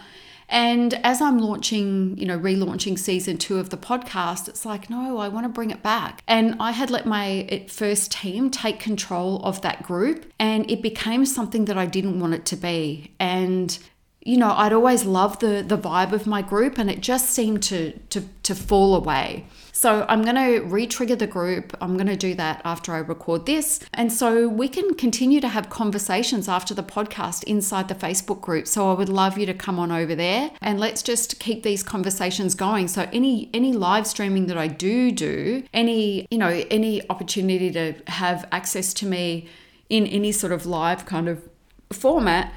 And 0.49 0.95
as 1.05 1.21
I'm 1.21 1.39
launching, 1.39 2.17
you 2.19 2.27
know, 2.27 2.39
relaunching 2.39 2.99
season 2.99 3.39
two 3.39 3.59
of 3.59 3.71
the 3.71 3.77
podcast, 3.77 4.49
it's 4.49 4.65
like, 4.65 4.91
no, 4.91 5.19
I 5.19 5.29
want 5.29 5.45
to 5.45 5.49
bring 5.49 5.71
it 5.71 5.83
back. 5.83 6.23
And 6.27 6.57
I 6.61 6.73
had 6.73 6.91
let 6.91 7.07
my 7.07 7.47
eh, 7.49 7.67
first 7.69 8.13
team 8.13 8.51
take 8.51 8.79
control 8.81 9.43
of 9.43 9.63
that 9.63 9.83
group, 9.83 10.33
and 10.39 10.71
it 10.71 10.83
became 10.83 11.27
something 11.27 11.65
that 11.67 11.79
I 11.79 11.87
didn't 11.87 12.21
want 12.21 12.35
it 12.35 12.45
to 12.47 12.57
be. 12.57 13.13
And 13.19 13.79
you 14.25 14.39
know, 14.39 14.53
I'd 14.53 14.73
always 14.73 15.05
loved 15.05 15.41
the 15.41 15.63
the 15.67 15.77
vibe 15.77 16.13
of 16.13 16.27
my 16.27 16.43
group, 16.43 16.79
and 16.79 16.91
it 16.91 17.01
just 17.01 17.31
seemed 17.31 17.63
to 17.65 17.99
to 18.11 18.23
to 18.43 18.55
fall 18.55 18.95
away. 18.95 19.47
So 19.77 20.07
I'm 20.09 20.23
going 20.23 20.37
to 20.37 20.61
re-trigger 20.61 21.17
the 21.17 21.27
group. 21.27 21.77
I'm 21.81 21.97
going 21.97 22.07
to 22.07 22.17
do 22.17 22.35
that 22.37 22.63
after 22.65 22.95
I 22.95 22.99
record 22.99 23.45
this, 23.45 23.81
and 23.93 24.13
so 24.13 24.49
we 24.49 24.69
can 24.69 24.95
continue 24.95 25.41
to 25.41 25.49
have 25.49 25.69
conversations 25.69 26.49
after 26.49 26.75
the 26.75 26.85
podcast 26.85 27.43
inside 27.43 27.89
the 27.89 27.95
Facebook 27.97 28.41
group. 28.41 28.69
So 28.69 28.89
I 28.89 28.95
would 28.95 29.09
love 29.09 29.37
you 29.37 29.47
to 29.47 29.53
come 29.53 29.81
on 29.81 29.91
over 29.91 30.15
there, 30.15 30.53
and 30.61 30.79
let's 30.79 31.03
just 31.03 31.41
keep 31.41 31.65
these 31.65 31.83
conversations 31.83 32.55
going. 32.55 32.87
So 32.87 33.09
any 33.13 33.51
any 33.53 33.73
live 33.73 34.07
streaming 34.07 34.47
that 34.47 34.57
I 34.57 34.69
do 34.69 35.11
do, 35.11 35.65
any 35.75 36.29
you 36.31 36.39
know 36.39 36.65
any 36.71 37.03
opportunity 37.11 37.73
to 37.73 37.95
have 38.07 38.47
access 38.53 38.95
to 38.95 39.07
me 39.07 39.49
in 39.91 40.07
any 40.07 40.31
sort 40.31 40.53
of 40.53 40.67
live 40.67 41.05
kind 41.05 41.29
of 41.29 41.49
format 41.91 42.53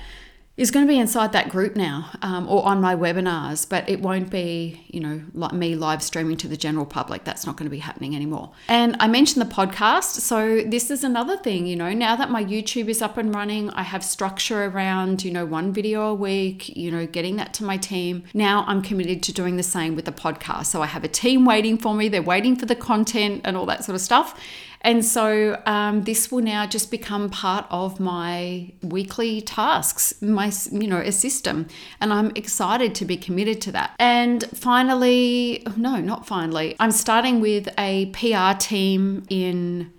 is 0.58 0.72
going 0.72 0.86
to 0.86 0.92
be 0.92 0.98
inside 0.98 1.32
that 1.34 1.50
group 1.50 1.76
now 1.76 2.10
um, 2.24 2.50
or 2.50 2.66
on 2.66 2.82
my 2.82 2.96
webinars, 2.96 3.70
but 3.70 3.88
it 3.88 4.02
won't 4.02 4.32
be, 4.32 4.82
you 4.88 5.00
know, 5.00 5.22
like 5.36 5.54
me 5.54 5.76
live 5.76 6.02
streaming 6.02 6.36
to 6.36 6.48
the 6.48 6.58
general 6.58 6.86
public. 6.86 7.24
That's 7.24 7.46
not 7.46 7.58
going 7.58 7.68
to 7.68 7.72
be 7.72 7.78
happening 7.78 8.16
anymore. 8.16 8.52
And 8.68 8.96
I 9.00 9.08
mentioned 9.08 9.46
the 9.48 9.54
podcast. 9.54 10.20
So 10.22 10.64
this 10.64 10.90
is 10.90 11.04
another 11.04 11.38
thing, 11.38 11.68
you 11.68 11.76
know, 11.76 11.94
now 11.94 12.16
that 12.16 12.32
my 12.32 12.44
YouTube 12.44 12.88
is 12.88 13.04
up 13.04 13.18
and 13.18 13.34
running, 13.34 13.70
I 13.72 13.84
have 13.84 14.04
structure 14.04 14.66
around, 14.66 15.24
you 15.24 15.32
know, 15.32 15.46
one 15.46 15.72
video 15.72 16.08
a 16.08 16.16
week, 16.16 16.76
you 16.76 16.90
know, 16.90 17.06
getting 17.06 17.36
that 17.36 17.54
to 17.56 17.64
my 17.64 17.78
team. 17.78 18.24
Now 18.34 18.66
I'm 18.68 18.82
committed 18.82 19.22
to 19.24 19.34
doing 19.34 19.58
the 19.58 19.64
same 19.64 19.96
with 19.96 20.06
the 20.06 20.12
podcast. 20.12 20.66
So 20.68 20.82
I 20.82 20.88
have 20.88 21.04
a 21.04 21.08
team 21.08 21.46
waiting 21.46 21.78
for 21.78 21.94
me, 21.94 22.10
they're 22.10 22.24
waiting 22.24 22.56
for 22.56 22.66
the 22.66 22.76
content 22.76 23.42
and 23.44 23.56
all 23.56 23.68
that 23.68 23.84
sort 23.84 23.96
of 23.96 24.02
stuff. 24.02 24.40
And 24.82 25.04
so 25.04 25.62
um, 25.66 26.04
this 26.04 26.32
will 26.32 26.44
now 26.44 26.66
just 26.66 26.92
become 26.92 27.30
part 27.30 27.66
of 27.70 28.00
my 28.00 28.72
weekly 28.82 29.42
tasks, 29.42 30.14
my, 30.22 30.52
you 30.72 30.88
know, 30.88 31.00
a 31.00 31.12
system. 31.12 31.68
And 32.00 32.14
I'm 32.14 32.32
excited 32.36 32.96
to 32.96 33.06
be 33.06 33.18
committed 33.18 33.62
to 33.62 33.72
that. 33.74 33.96
And 34.00 34.44
finally, 34.54 35.66
no, 35.76 35.98
not 35.98 36.28
finally, 36.28 36.76
I'm 36.80 36.92
starting 36.92 37.42
with 37.42 37.68
a 37.78 38.08
PR 38.08 38.58
team 38.58 39.24
in 39.30 39.92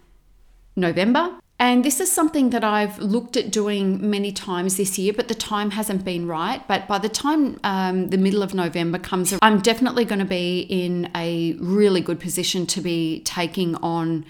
November. 0.76 1.38
And 1.60 1.84
this 1.84 1.98
is 1.98 2.10
something 2.10 2.50
that 2.50 2.62
I've 2.62 2.98
looked 3.00 3.36
at 3.36 3.50
doing 3.50 4.08
many 4.08 4.30
times 4.30 4.76
this 4.76 4.96
year, 4.96 5.12
but 5.12 5.26
the 5.26 5.34
time 5.34 5.72
hasn't 5.72 6.04
been 6.04 6.28
right. 6.28 6.66
But 6.68 6.86
by 6.86 6.98
the 6.98 7.08
time 7.08 7.58
um, 7.64 8.10
the 8.10 8.16
middle 8.16 8.44
of 8.44 8.54
November 8.54 8.98
comes, 8.98 9.34
I'm 9.42 9.60
definitely 9.60 10.04
going 10.04 10.20
to 10.20 10.24
be 10.24 10.60
in 10.60 11.10
a 11.16 11.54
really 11.54 12.00
good 12.00 12.20
position 12.20 12.64
to 12.68 12.80
be 12.80 13.22
taking 13.24 13.74
on 13.76 14.24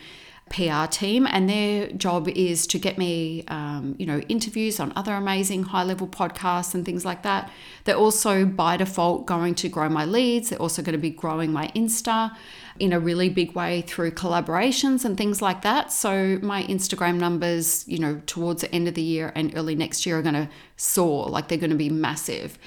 PR 0.51 0.87
team, 0.91 1.27
and 1.27 1.49
their 1.49 1.89
job 1.89 2.29
is 2.29 2.67
to 2.69 2.79
get 2.79 2.99
me, 2.99 3.45
um, 3.49 3.95
you 3.99 4.07
know, 4.07 4.21
interviews 4.29 4.81
on 4.81 4.93
other 4.97 5.13
amazing 5.15 5.65
high 5.65 5.85
level 5.85 6.07
podcasts 6.07 6.75
and 6.75 6.85
things 6.85 7.05
like 7.05 7.23
that. 7.23 7.51
They're 7.85 7.97
also 7.97 8.45
by 8.45 8.77
default 8.77 9.27
going 9.27 9.55
to 9.57 9.69
grow 9.69 9.89
my 9.89 10.05
leads. 10.05 10.51
They're 10.51 10.61
also 10.61 10.83
going 10.83 10.95
to 10.95 10.99
be 10.99 11.11
growing 11.11 11.53
my 11.53 11.69
Insta 11.69 12.37
in 12.79 12.93
a 12.93 13.01
really 13.01 13.29
big 13.29 13.53
way 13.53 13.83
through 13.83 14.13
collaborations 14.13 15.05
and 15.05 15.17
things 15.17 15.43
like 15.43 15.63
that. 15.63 15.93
So 15.93 16.39
my 16.43 16.63
Instagram 16.65 17.19
numbers, 17.19 17.87
you 17.89 17.99
know, 17.99 18.21
towards 18.27 18.63
the 18.63 18.73
end 18.73 18.89
of 18.89 18.95
the 18.95 19.03
year 19.03 19.33
and 19.35 19.57
early 19.57 19.75
next 19.75 20.07
year 20.07 20.19
are 20.19 20.23
going 20.23 20.35
to 20.35 20.49
soar. 20.77 21.27
Like 21.27 21.49
they're 21.49 21.59
going 21.59 21.71
to 21.71 21.77
be 21.77 21.91
massive. 21.91 22.59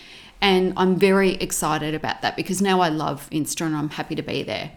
And 0.41 0.73
I'm 0.75 0.95
very 0.95 1.35
excited 1.35 1.93
about 1.93 2.23
that 2.23 2.35
because 2.35 2.61
now 2.61 2.81
I 2.81 2.89
love 2.89 3.29
Insta 3.31 3.65
and 3.65 3.75
I'm 3.75 3.89
happy 3.89 4.15
to 4.15 4.23
be 4.23 4.41
there. 4.43 4.71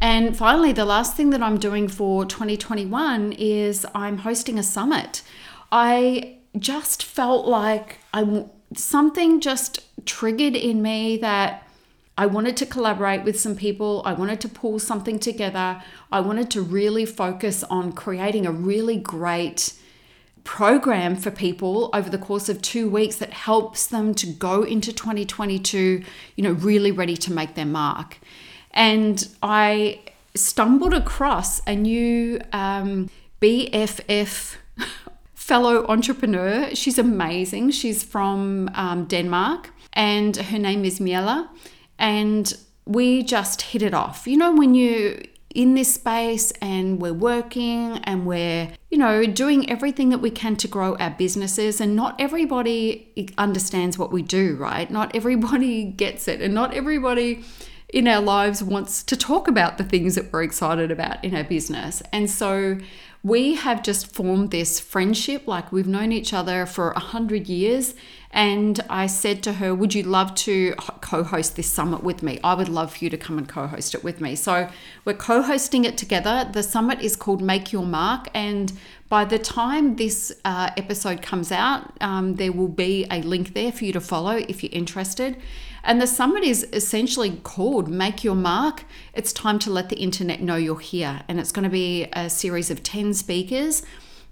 And 0.00 0.36
finally, 0.36 0.72
the 0.72 0.84
last 0.84 1.14
thing 1.16 1.30
that 1.30 1.42
I'm 1.42 1.58
doing 1.58 1.86
for 1.86 2.24
2021 2.24 3.32
is 3.32 3.86
I'm 3.94 4.18
hosting 4.18 4.58
a 4.58 4.62
summit. 4.62 5.22
I 5.70 6.38
just 6.58 7.02
felt 7.02 7.46
like 7.46 7.98
I 8.12 8.46
something 8.74 9.40
just 9.40 9.80
triggered 10.06 10.56
in 10.56 10.80
me 10.80 11.16
that 11.18 11.66
I 12.16 12.26
wanted 12.26 12.56
to 12.58 12.66
collaborate 12.66 13.24
with 13.24 13.38
some 13.38 13.56
people. 13.56 14.02
I 14.04 14.12
wanted 14.12 14.40
to 14.42 14.48
pull 14.48 14.78
something 14.78 15.18
together. 15.18 15.82
I 16.10 16.20
wanted 16.20 16.50
to 16.52 16.62
really 16.62 17.04
focus 17.04 17.62
on 17.64 17.92
creating 17.92 18.46
a 18.46 18.52
really 18.52 18.96
great 18.96 19.74
program 20.44 21.16
for 21.16 21.30
people 21.30 21.90
over 21.92 22.08
the 22.08 22.18
course 22.18 22.48
of 22.48 22.62
2 22.62 22.88
weeks 22.88 23.16
that 23.16 23.32
helps 23.32 23.86
them 23.86 24.14
to 24.14 24.26
go 24.26 24.62
into 24.62 24.92
2022, 24.92 26.02
you 26.36 26.42
know, 26.42 26.52
really 26.52 26.90
ready 26.90 27.16
to 27.16 27.32
make 27.32 27.54
their 27.54 27.66
mark. 27.66 28.18
And 28.72 29.26
I 29.42 30.00
stumbled 30.34 30.94
across 30.94 31.60
a 31.66 31.74
new 31.74 32.40
um, 32.52 33.10
BFF 33.40 34.56
fellow 35.34 35.86
entrepreneur. 35.88 36.74
She's 36.74 36.98
amazing. 36.98 37.70
She's 37.70 38.02
from 38.02 38.70
um, 38.74 39.06
Denmark 39.06 39.70
and 39.92 40.36
her 40.36 40.58
name 40.58 40.84
is 40.84 41.00
Miela. 41.00 41.48
And 41.98 42.52
we 42.86 43.22
just 43.22 43.62
hit 43.62 43.82
it 43.82 43.94
off. 43.94 44.26
You 44.26 44.36
know, 44.36 44.54
when 44.54 44.74
you 44.74 45.22
in 45.54 45.74
this 45.74 45.94
space 45.94 46.52
and 46.62 47.00
we're 47.00 47.12
working 47.12 47.98
and 48.04 48.24
we're, 48.24 48.70
you 48.88 48.96
know, 48.96 49.26
doing 49.26 49.68
everything 49.68 50.10
that 50.10 50.18
we 50.18 50.30
can 50.30 50.54
to 50.56 50.68
grow 50.68 50.94
our 50.96 51.10
businesses. 51.10 51.80
And 51.80 51.96
not 51.96 52.20
everybody 52.20 53.32
understands 53.36 53.98
what 53.98 54.12
we 54.12 54.22
do, 54.22 54.54
right? 54.56 54.88
Not 54.90 55.14
everybody 55.14 55.84
gets 56.02 56.28
it. 56.28 56.40
And 56.40 56.54
not 56.54 56.72
everybody 56.74 57.44
in 57.92 58.06
our 58.06 58.20
lives 58.20 58.62
wants 58.62 59.02
to 59.02 59.16
talk 59.16 59.48
about 59.48 59.78
the 59.78 59.84
things 59.84 60.14
that 60.14 60.32
we're 60.32 60.42
excited 60.42 60.90
about 60.90 61.22
in 61.24 61.34
our 61.34 61.44
business. 61.44 62.02
And 62.12 62.30
so 62.30 62.78
we 63.22 63.54
have 63.56 63.82
just 63.82 64.06
formed 64.14 64.50
this 64.50 64.80
friendship, 64.80 65.46
like 65.46 65.70
we've 65.72 65.86
known 65.86 66.10
each 66.10 66.32
other 66.32 66.64
for 66.64 66.92
a 66.92 67.00
hundred 67.00 67.48
years. 67.48 67.94
And 68.30 68.80
I 68.88 69.08
said 69.08 69.42
to 69.42 69.54
her, 69.54 69.74
Would 69.74 69.92
you 69.92 70.04
love 70.04 70.34
to 70.36 70.74
co 71.00 71.24
host 71.24 71.56
this 71.56 71.68
summit 71.68 72.02
with 72.02 72.22
me? 72.22 72.38
I 72.42 72.54
would 72.54 72.68
love 72.68 72.96
for 72.96 73.04
you 73.04 73.10
to 73.10 73.18
come 73.18 73.36
and 73.36 73.48
co 73.48 73.66
host 73.66 73.94
it 73.94 74.04
with 74.04 74.20
me. 74.20 74.36
So 74.36 74.70
we're 75.04 75.14
co 75.14 75.42
hosting 75.42 75.84
it 75.84 75.98
together. 75.98 76.48
The 76.50 76.62
summit 76.62 77.00
is 77.00 77.16
called 77.16 77.42
Make 77.42 77.72
Your 77.72 77.84
Mark. 77.84 78.28
And 78.32 78.72
by 79.08 79.24
the 79.24 79.38
time 79.38 79.96
this 79.96 80.32
uh, 80.44 80.70
episode 80.76 81.20
comes 81.20 81.50
out, 81.50 81.92
um, 82.00 82.36
there 82.36 82.52
will 82.52 82.68
be 82.68 83.06
a 83.10 83.20
link 83.20 83.52
there 83.52 83.72
for 83.72 83.84
you 83.84 83.92
to 83.92 84.00
follow 84.00 84.36
if 84.36 84.62
you're 84.62 84.72
interested. 84.72 85.36
And 85.82 86.00
the 86.00 86.06
summit 86.06 86.44
is 86.44 86.66
essentially 86.72 87.40
called 87.42 87.88
Make 87.88 88.22
Your 88.24 88.34
Mark. 88.34 88.84
It's 89.14 89.32
time 89.32 89.58
to 89.60 89.70
let 89.70 89.88
the 89.88 89.96
internet 89.96 90.40
know 90.40 90.56
you're 90.56 90.78
here. 90.78 91.22
And 91.28 91.40
it's 91.40 91.52
going 91.52 91.64
to 91.64 91.70
be 91.70 92.08
a 92.12 92.28
series 92.30 92.70
of 92.70 92.82
10 92.82 93.14
speakers 93.14 93.82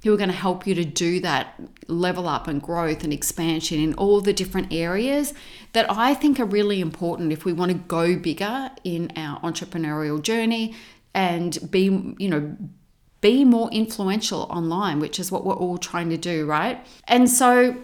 who 0.04 0.14
are 0.14 0.16
going 0.16 0.30
to 0.30 0.34
help 0.34 0.66
you 0.66 0.74
to 0.74 0.84
do 0.84 1.20
that 1.20 1.60
level 1.88 2.28
up 2.28 2.46
and 2.46 2.62
growth 2.62 3.02
and 3.02 3.12
expansion 3.12 3.80
in 3.80 3.94
all 3.94 4.20
the 4.20 4.32
different 4.32 4.72
areas 4.72 5.34
that 5.72 5.90
I 5.90 6.14
think 6.14 6.38
are 6.38 6.44
really 6.44 6.80
important 6.80 7.32
if 7.32 7.44
we 7.44 7.52
want 7.52 7.72
to 7.72 7.78
go 7.78 8.16
bigger 8.16 8.70
in 8.84 9.12
our 9.16 9.40
entrepreneurial 9.40 10.22
journey 10.22 10.74
and 11.14 11.58
be, 11.70 12.14
you 12.18 12.28
know, 12.28 12.56
be 13.20 13.44
more 13.44 13.68
influential 13.70 14.42
online, 14.42 15.00
which 15.00 15.18
is 15.18 15.32
what 15.32 15.44
we're 15.44 15.56
all 15.56 15.78
trying 15.78 16.10
to 16.10 16.16
do, 16.16 16.46
right? 16.46 16.86
And 17.04 17.28
so 17.28 17.76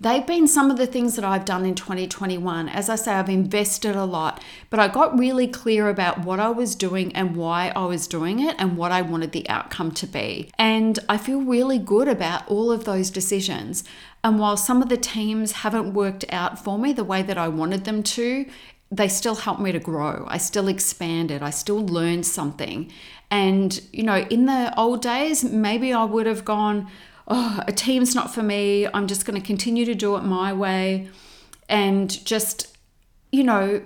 They've 0.00 0.24
been 0.24 0.46
some 0.46 0.70
of 0.70 0.76
the 0.76 0.86
things 0.86 1.16
that 1.16 1.24
I've 1.24 1.44
done 1.44 1.66
in 1.66 1.74
2021. 1.74 2.68
As 2.68 2.88
I 2.88 2.94
say, 2.94 3.14
I've 3.14 3.28
invested 3.28 3.96
a 3.96 4.04
lot, 4.04 4.40
but 4.70 4.78
I 4.78 4.86
got 4.86 5.18
really 5.18 5.48
clear 5.48 5.88
about 5.88 6.20
what 6.20 6.38
I 6.38 6.50
was 6.50 6.76
doing 6.76 7.14
and 7.16 7.34
why 7.34 7.72
I 7.74 7.84
was 7.86 8.06
doing 8.06 8.38
it 8.38 8.54
and 8.60 8.76
what 8.76 8.92
I 8.92 9.02
wanted 9.02 9.32
the 9.32 9.48
outcome 9.48 9.90
to 9.92 10.06
be. 10.06 10.50
And 10.56 11.00
I 11.08 11.18
feel 11.18 11.40
really 11.42 11.78
good 11.78 12.06
about 12.06 12.46
all 12.46 12.70
of 12.70 12.84
those 12.84 13.10
decisions. 13.10 13.82
And 14.22 14.38
while 14.38 14.56
some 14.56 14.82
of 14.82 14.88
the 14.88 14.96
teams 14.96 15.50
haven't 15.50 15.94
worked 15.94 16.24
out 16.30 16.62
for 16.62 16.78
me 16.78 16.92
the 16.92 17.02
way 17.02 17.22
that 17.22 17.36
I 17.36 17.48
wanted 17.48 17.84
them 17.84 18.04
to, 18.04 18.46
they 18.92 19.08
still 19.08 19.34
helped 19.34 19.60
me 19.60 19.72
to 19.72 19.80
grow. 19.80 20.26
I 20.28 20.38
still 20.38 20.68
expanded. 20.68 21.42
I 21.42 21.50
still 21.50 21.84
learned 21.84 22.24
something. 22.24 22.90
And, 23.32 23.80
you 23.92 24.04
know, 24.04 24.18
in 24.30 24.46
the 24.46 24.72
old 24.78 25.02
days, 25.02 25.44
maybe 25.44 25.92
I 25.92 26.04
would 26.04 26.26
have 26.26 26.44
gone, 26.44 26.88
oh, 27.28 27.60
a 27.66 27.72
team's 27.72 28.14
not 28.14 28.34
for 28.34 28.42
me. 28.42 28.86
I'm 28.92 29.06
just 29.06 29.24
going 29.24 29.40
to 29.40 29.46
continue 29.46 29.84
to 29.84 29.94
do 29.94 30.16
it 30.16 30.22
my 30.22 30.52
way 30.52 31.08
and 31.68 32.24
just 32.24 32.78
you 33.30 33.44
know, 33.44 33.82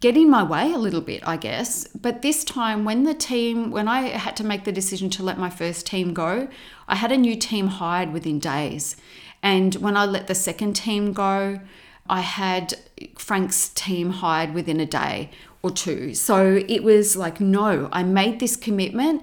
get 0.00 0.16
in 0.16 0.30
my 0.30 0.42
way 0.42 0.72
a 0.72 0.78
little 0.78 1.00
bit, 1.00 1.26
I 1.26 1.36
guess. 1.36 1.86
But 1.88 2.22
this 2.22 2.44
time, 2.44 2.84
when 2.84 3.04
the 3.04 3.14
team, 3.14 3.70
when 3.70 3.88
I 3.88 4.08
had 4.08 4.36
to 4.36 4.44
make 4.44 4.64
the 4.64 4.72
decision 4.72 5.10
to 5.10 5.22
let 5.22 5.38
my 5.38 5.50
first 5.50 5.86
team 5.86 6.14
go, 6.14 6.48
I 6.88 6.96
had 6.96 7.12
a 7.12 7.16
new 7.16 7.36
team 7.36 7.68
hired 7.68 8.12
within 8.12 8.38
days. 8.38 8.96
And 9.42 9.74
when 9.76 9.96
I 9.96 10.04
let 10.04 10.28
the 10.28 10.34
second 10.34 10.74
team 10.74 11.12
go, 11.12 11.60
I 12.08 12.20
had 12.20 12.74
Frank's 13.16 13.68
team 13.70 14.10
hired 14.10 14.54
within 14.54 14.80
a 14.80 14.86
day 14.86 15.30
or 15.62 15.70
two. 15.70 16.14
So 16.14 16.62
it 16.68 16.82
was 16.82 17.16
like, 17.16 17.40
no, 17.40 17.88
I 17.92 18.02
made 18.02 18.40
this 18.40 18.56
commitment 18.56 19.22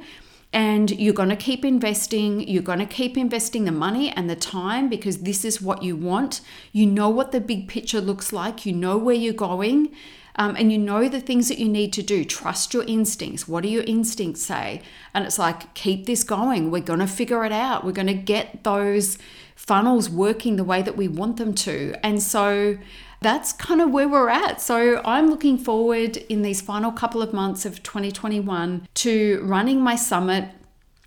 and 0.52 0.90
you're 0.92 1.14
going 1.14 1.30
to 1.30 1.36
keep 1.36 1.64
investing. 1.64 2.48
You're 2.48 2.64
going 2.64 2.80
to 2.80 2.86
keep 2.86 3.18
investing 3.18 3.66
the 3.66 3.72
money 3.72 4.10
and 4.10 4.30
the 4.30 4.36
time 4.36 4.90
because 4.90 5.20
this 5.20 5.46
is 5.46 5.62
what 5.62 5.84
you 5.84 5.96
want. 5.96 6.42
You 6.72 6.86
know 6.86 7.10
what 7.10 7.32
the 7.32 7.42
big 7.42 7.68
picture 7.68 8.02
looks 8.02 8.34
like, 8.34 8.66
you 8.66 8.74
know 8.74 8.98
where 8.98 9.16
you're 9.16 9.34
going. 9.34 9.92
Um, 10.36 10.56
and 10.56 10.72
you 10.72 10.78
know 10.78 11.10
the 11.10 11.20
things 11.20 11.50
that 11.50 11.60
you 11.60 11.68
need 11.68 11.92
to 11.94 12.02
do. 12.02 12.24
Trust 12.24 12.74
your 12.74 12.84
instincts. 12.86 13.46
What 13.46 13.64
do 13.64 13.70
your 13.70 13.84
instincts 13.84 14.42
say? 14.42 14.82
And 15.14 15.26
it's 15.26 15.38
like, 15.38 15.74
keep 15.74 16.06
this 16.06 16.24
going. 16.24 16.72
We're 16.72 16.82
going 16.82 17.00
to 17.00 17.08
figure 17.08 17.44
it 17.44 17.52
out. 17.52 17.84
We're 17.84 17.92
going 17.92 18.08
to 18.08 18.14
get 18.14 18.64
those 18.64 19.18
funnels 19.58 20.10
working 20.10 20.56
the 20.56 20.64
way 20.64 20.82
that 20.82 20.96
we 20.96 21.10
want 21.10 21.36
them 21.36 21.54
to. 21.54 21.94
And 22.04 22.24
so 22.24 22.78
that's 23.22 23.54
kind 23.54 23.82
of 23.82 23.92
where 23.92 24.08
we're 24.08 24.30
at. 24.30 24.62
So 24.62 25.02
I'm 25.04 25.30
looking 25.30 25.58
forward 25.58 26.18
in 26.18 26.42
these 26.42 26.62
final 26.62 26.92
couple 26.92 27.22
of 27.22 27.34
months 27.34 27.66
of 27.66 27.84
2021 27.84 28.88
to 28.96 29.42
running 29.44 29.82
my 29.82 29.96
summit, 29.96 30.50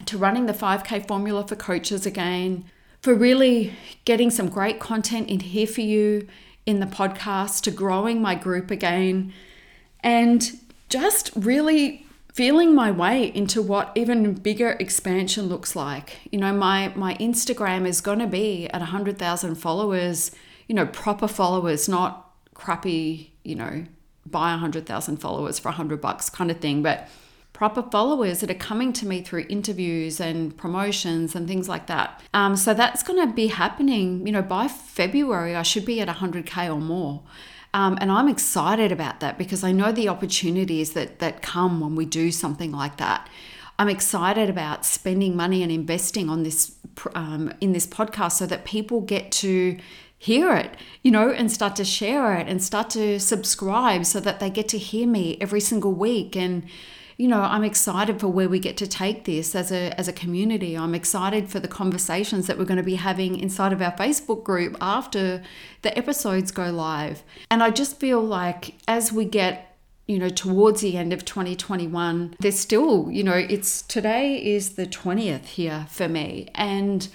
to 0.07 0.18
running 0.18 0.46
the 0.46 0.53
5K 0.53 1.07
formula 1.07 1.46
for 1.46 1.57
coaches 1.57 2.05
again, 2.05 2.64
for 3.01 3.14
really 3.14 3.72
getting 4.05 4.31
some 4.31 4.48
great 4.48 4.79
content 4.79 5.29
in 5.29 5.40
here 5.40 5.66
for 5.66 5.81
you 5.81 6.29
in 6.66 6.81
the 6.81 6.87
podcast, 6.87 7.62
to 7.62 7.70
growing 7.70 8.22
my 8.22 8.35
group 8.35 8.70
again, 8.70 9.33
and 10.01 10.53
just 10.88 11.31
really 11.35 12.07
feeling 12.33 12.75
my 12.75 12.90
way 12.90 13.25
into 13.35 13.61
what 13.61 13.90
even 13.94 14.33
bigger 14.35 14.77
expansion 14.79 15.46
looks 15.46 15.75
like. 15.75 16.18
You 16.31 16.38
know, 16.38 16.53
my 16.53 16.92
my 16.94 17.14
Instagram 17.14 17.87
is 17.87 18.01
going 18.01 18.20
to 18.20 18.27
be 18.27 18.68
at 18.68 18.81
100,000 18.81 19.57
followers 19.57 20.31
you 20.72 20.76
know, 20.76 20.87
proper 20.87 21.28
followers, 21.28 21.87
not 21.87 22.32
crappy, 22.54 23.35
you 23.44 23.54
know, 23.54 23.85
buy 24.24 24.52
100,000 24.52 25.18
followers 25.18 25.58
for 25.58 25.68
100 25.68 26.00
bucks 26.00 26.30
kind 26.30 26.50
of 26.50 26.61
thing, 26.61 26.82
but 26.82 27.11
proper 27.52 27.82
followers 27.82 28.40
that 28.40 28.50
are 28.50 28.54
coming 28.54 28.90
to 28.94 29.06
me 29.06 29.20
through 29.20 29.44
interviews 29.50 30.18
and 30.18 30.56
promotions 30.56 31.35
and 31.35 31.46
things 31.46 31.68
like 31.68 31.88
that. 31.88 32.22
Um, 32.32 32.56
so 32.56 32.72
that's 32.72 33.02
going 33.02 33.20
to 33.28 33.35
be 33.35 33.48
happening, 33.48 34.26
you 34.26 34.32
know, 34.32 34.40
by 34.40 34.66
February, 34.66 35.54
I 35.54 35.61
should 35.61 35.85
be 35.85 36.00
at 36.00 36.08
100K 36.08 36.74
or 36.74 36.80
more. 36.80 37.22
Um, 37.74 37.98
and 38.00 38.11
I'm 38.11 38.26
excited 38.26 38.90
about 38.90 39.20
that 39.20 39.37
because 39.37 39.62
I 39.62 39.72
know 39.72 39.92
the 39.92 40.08
opportunities 40.08 40.94
that, 40.94 41.18
that 41.18 41.42
come 41.42 41.80
when 41.80 41.96
we 41.96 42.06
do 42.06 42.32
something 42.32 42.72
like 42.72 42.96
that. 42.96 43.28
I'm 43.78 43.90
excited 43.90 44.48
about 44.48 44.87
spending 44.87 45.37
money 45.37 45.62
and 45.62 45.70
investing 45.70 46.30
on 46.30 46.44
this 46.44 46.76
um, 47.14 47.52
in 47.61 47.72
this 47.72 47.87
podcast 47.87 48.32
so 48.32 48.46
that 48.46 48.64
people 48.64 49.00
get 49.00 49.32
to 49.32 49.78
hear 50.22 50.54
it, 50.54 50.76
you 51.02 51.11
know, 51.11 51.30
and 51.30 51.50
start 51.50 51.74
to 51.74 51.85
share 51.85 52.37
it 52.37 52.46
and 52.46 52.62
start 52.62 52.88
to 52.88 53.18
subscribe 53.18 54.06
so 54.06 54.20
that 54.20 54.38
they 54.38 54.48
get 54.48 54.68
to 54.68 54.78
hear 54.78 55.04
me 55.04 55.37
every 55.40 55.58
single 55.58 55.92
week. 55.92 56.37
And, 56.37 56.62
you 57.16 57.26
know, 57.26 57.40
I'm 57.40 57.64
excited 57.64 58.20
for 58.20 58.28
where 58.28 58.48
we 58.48 58.61
get 58.61 58.76
to 58.76 58.87
take 58.87 59.24
this 59.24 59.56
as 59.56 59.72
a 59.72 59.98
as 59.98 60.06
a 60.06 60.12
community. 60.12 60.78
I'm 60.78 60.94
excited 60.94 61.48
for 61.48 61.58
the 61.58 61.66
conversations 61.66 62.46
that 62.46 62.56
we're 62.56 62.66
going 62.66 62.76
to 62.76 62.85
be 62.85 62.94
having 62.94 63.37
inside 63.37 63.72
of 63.72 63.82
our 63.82 63.90
Facebook 63.96 64.44
group 64.44 64.76
after 64.80 65.42
the 65.82 65.98
episodes 65.98 66.52
go 66.52 66.70
live. 66.70 67.24
And 67.50 67.61
I 67.61 67.70
just 67.70 67.98
feel 67.98 68.20
like 68.20 68.76
as 68.87 69.12
we 69.12 69.24
get 69.24 69.76
you 70.06 70.20
know 70.20 70.28
towards 70.28 70.82
the 70.82 70.96
end 70.96 71.12
of 71.12 71.24
2021 71.24 72.35
there's 72.40 72.58
still 72.58 73.08
you 73.08 73.22
know 73.22 73.35
it's 73.37 73.82
today 73.82 74.35
is 74.35 74.70
the 74.70 74.85
20th 74.85 75.44
here 75.44 75.87
for 75.88 76.08
me 76.08 76.48
and 76.56 77.08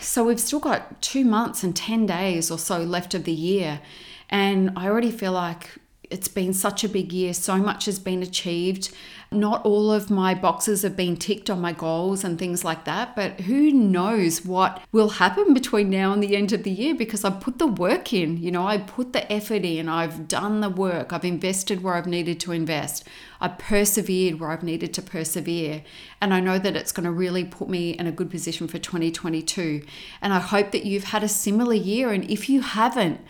so 0.00 0.24
we've 0.24 0.40
still 0.40 0.60
got 0.60 1.00
two 1.02 1.24
months 1.24 1.62
and 1.62 1.74
10 1.74 2.06
days 2.06 2.50
or 2.50 2.58
so 2.58 2.78
left 2.78 3.14
of 3.14 3.24
the 3.24 3.32
year. 3.32 3.80
And 4.28 4.72
I 4.76 4.86
already 4.86 5.10
feel 5.10 5.32
like 5.32 5.70
it's 6.12 6.28
been 6.28 6.52
such 6.52 6.84
a 6.84 6.88
big 6.88 7.12
year. 7.12 7.32
So 7.34 7.56
much 7.56 7.86
has 7.86 7.98
been 7.98 8.22
achieved. 8.22 8.94
Not 9.30 9.64
all 9.64 9.90
of 9.90 10.10
my 10.10 10.34
boxes 10.34 10.82
have 10.82 10.94
been 10.94 11.16
ticked 11.16 11.48
on 11.48 11.60
my 11.60 11.72
goals 11.72 12.22
and 12.22 12.38
things 12.38 12.64
like 12.64 12.84
that, 12.84 13.16
but 13.16 13.40
who 13.40 13.72
knows 13.72 14.44
what 14.44 14.82
will 14.92 15.08
happen 15.08 15.54
between 15.54 15.88
now 15.88 16.12
and 16.12 16.22
the 16.22 16.36
end 16.36 16.52
of 16.52 16.64
the 16.64 16.70
year 16.70 16.94
because 16.94 17.24
I 17.24 17.30
put 17.30 17.58
the 17.58 17.66
work 17.66 18.12
in. 18.12 18.36
You 18.36 18.50
know, 18.50 18.66
I 18.66 18.76
put 18.76 19.14
the 19.14 19.32
effort 19.32 19.64
in, 19.64 19.88
I've 19.88 20.28
done 20.28 20.60
the 20.60 20.68
work, 20.68 21.14
I've 21.14 21.24
invested 21.24 21.82
where 21.82 21.94
I've 21.94 22.06
needed 22.06 22.40
to 22.40 22.52
invest, 22.52 23.08
I 23.40 23.48
persevered 23.48 24.38
where 24.38 24.50
I've 24.50 24.62
needed 24.62 24.92
to 24.94 25.02
persevere. 25.02 25.82
And 26.20 26.34
I 26.34 26.40
know 26.40 26.58
that 26.58 26.76
it's 26.76 26.92
going 26.92 27.04
to 27.04 27.10
really 27.10 27.44
put 27.44 27.70
me 27.70 27.90
in 27.92 28.06
a 28.06 28.12
good 28.12 28.30
position 28.30 28.68
for 28.68 28.78
2022. 28.78 29.82
And 30.20 30.34
I 30.34 30.40
hope 30.40 30.72
that 30.72 30.84
you've 30.84 31.04
had 31.04 31.24
a 31.24 31.28
similar 31.28 31.74
year. 31.74 32.12
And 32.12 32.30
if 32.30 32.50
you 32.50 32.60
haven't, 32.60 33.20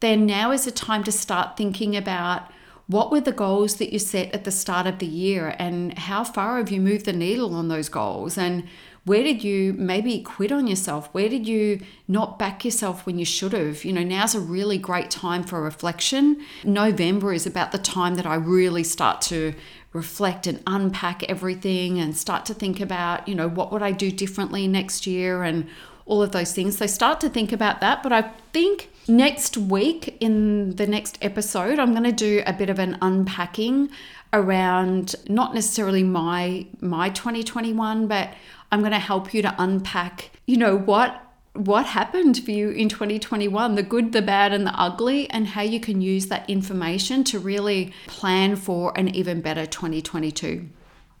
then 0.00 0.26
now 0.26 0.50
is 0.50 0.64
the 0.64 0.70
time 0.70 1.04
to 1.04 1.12
start 1.12 1.56
thinking 1.56 1.96
about 1.96 2.50
what 2.90 3.12
were 3.12 3.20
the 3.20 3.30
goals 3.30 3.76
that 3.76 3.92
you 3.92 4.00
set 4.00 4.34
at 4.34 4.42
the 4.42 4.50
start 4.50 4.84
of 4.84 4.98
the 4.98 5.06
year 5.06 5.54
and 5.60 5.96
how 5.96 6.24
far 6.24 6.56
have 6.56 6.72
you 6.72 6.80
moved 6.80 7.04
the 7.04 7.12
needle 7.12 7.54
on 7.54 7.68
those 7.68 7.88
goals? 7.88 8.36
And 8.36 8.64
where 9.04 9.22
did 9.22 9.44
you 9.44 9.72
maybe 9.74 10.20
quit 10.22 10.50
on 10.50 10.66
yourself? 10.66 11.08
Where 11.12 11.28
did 11.28 11.46
you 11.46 11.80
not 12.08 12.38
back 12.38 12.64
yourself 12.64 13.06
when 13.06 13.16
you 13.16 13.24
should 13.24 13.52
have? 13.52 13.84
You 13.84 13.92
know 13.92 14.02
now's 14.02 14.34
a 14.34 14.40
really 14.40 14.76
great 14.76 15.08
time 15.08 15.44
for 15.44 15.62
reflection. 15.62 16.44
November 16.64 17.32
is 17.32 17.46
about 17.46 17.70
the 17.70 17.78
time 17.78 18.16
that 18.16 18.26
i 18.26 18.34
really 18.34 18.84
start 18.84 19.20
to 19.22 19.54
reflect 19.92 20.46
and 20.46 20.60
unpack 20.66 21.22
everything 21.24 21.98
and 21.98 22.16
start 22.16 22.44
to 22.46 22.54
think 22.54 22.80
about 22.80 23.26
you 23.26 23.34
know 23.34 23.48
what 23.48 23.72
would 23.72 23.82
i 23.82 23.92
do 23.92 24.10
differently 24.10 24.66
next 24.66 25.06
year 25.06 25.42
and 25.44 25.68
all 26.06 26.22
of 26.22 26.32
those 26.32 26.52
things. 26.52 26.76
So 26.78 26.86
start 26.86 27.20
to 27.20 27.28
think 27.28 27.52
about 27.52 27.80
that 27.80 28.02
but 28.02 28.12
i 28.12 28.22
think 28.52 28.90
Next 29.10 29.56
week, 29.56 30.16
in 30.20 30.76
the 30.76 30.86
next 30.86 31.18
episode, 31.20 31.80
I'm 31.80 31.90
going 31.90 32.04
to 32.04 32.12
do 32.12 32.44
a 32.46 32.52
bit 32.52 32.70
of 32.70 32.78
an 32.78 32.96
unpacking 33.02 33.90
around 34.32 35.16
not 35.28 35.52
necessarily 35.52 36.04
my 36.04 36.68
my 36.80 37.08
2021, 37.08 38.06
but 38.06 38.32
I'm 38.70 38.78
going 38.78 38.92
to 38.92 39.00
help 39.00 39.34
you 39.34 39.42
to 39.42 39.52
unpack, 39.58 40.30
you 40.46 40.56
know, 40.56 40.78
what 40.78 41.26
what 41.54 41.86
happened 41.86 42.38
for 42.44 42.52
you 42.52 42.70
in 42.70 42.88
2021, 42.88 43.74
the 43.74 43.82
good, 43.82 44.12
the 44.12 44.22
bad, 44.22 44.52
and 44.52 44.64
the 44.64 44.80
ugly, 44.80 45.28
and 45.30 45.48
how 45.48 45.62
you 45.62 45.80
can 45.80 46.00
use 46.00 46.28
that 46.28 46.48
information 46.48 47.24
to 47.24 47.40
really 47.40 47.92
plan 48.06 48.54
for 48.54 48.96
an 48.96 49.12
even 49.12 49.40
better 49.40 49.66
2022. 49.66 50.68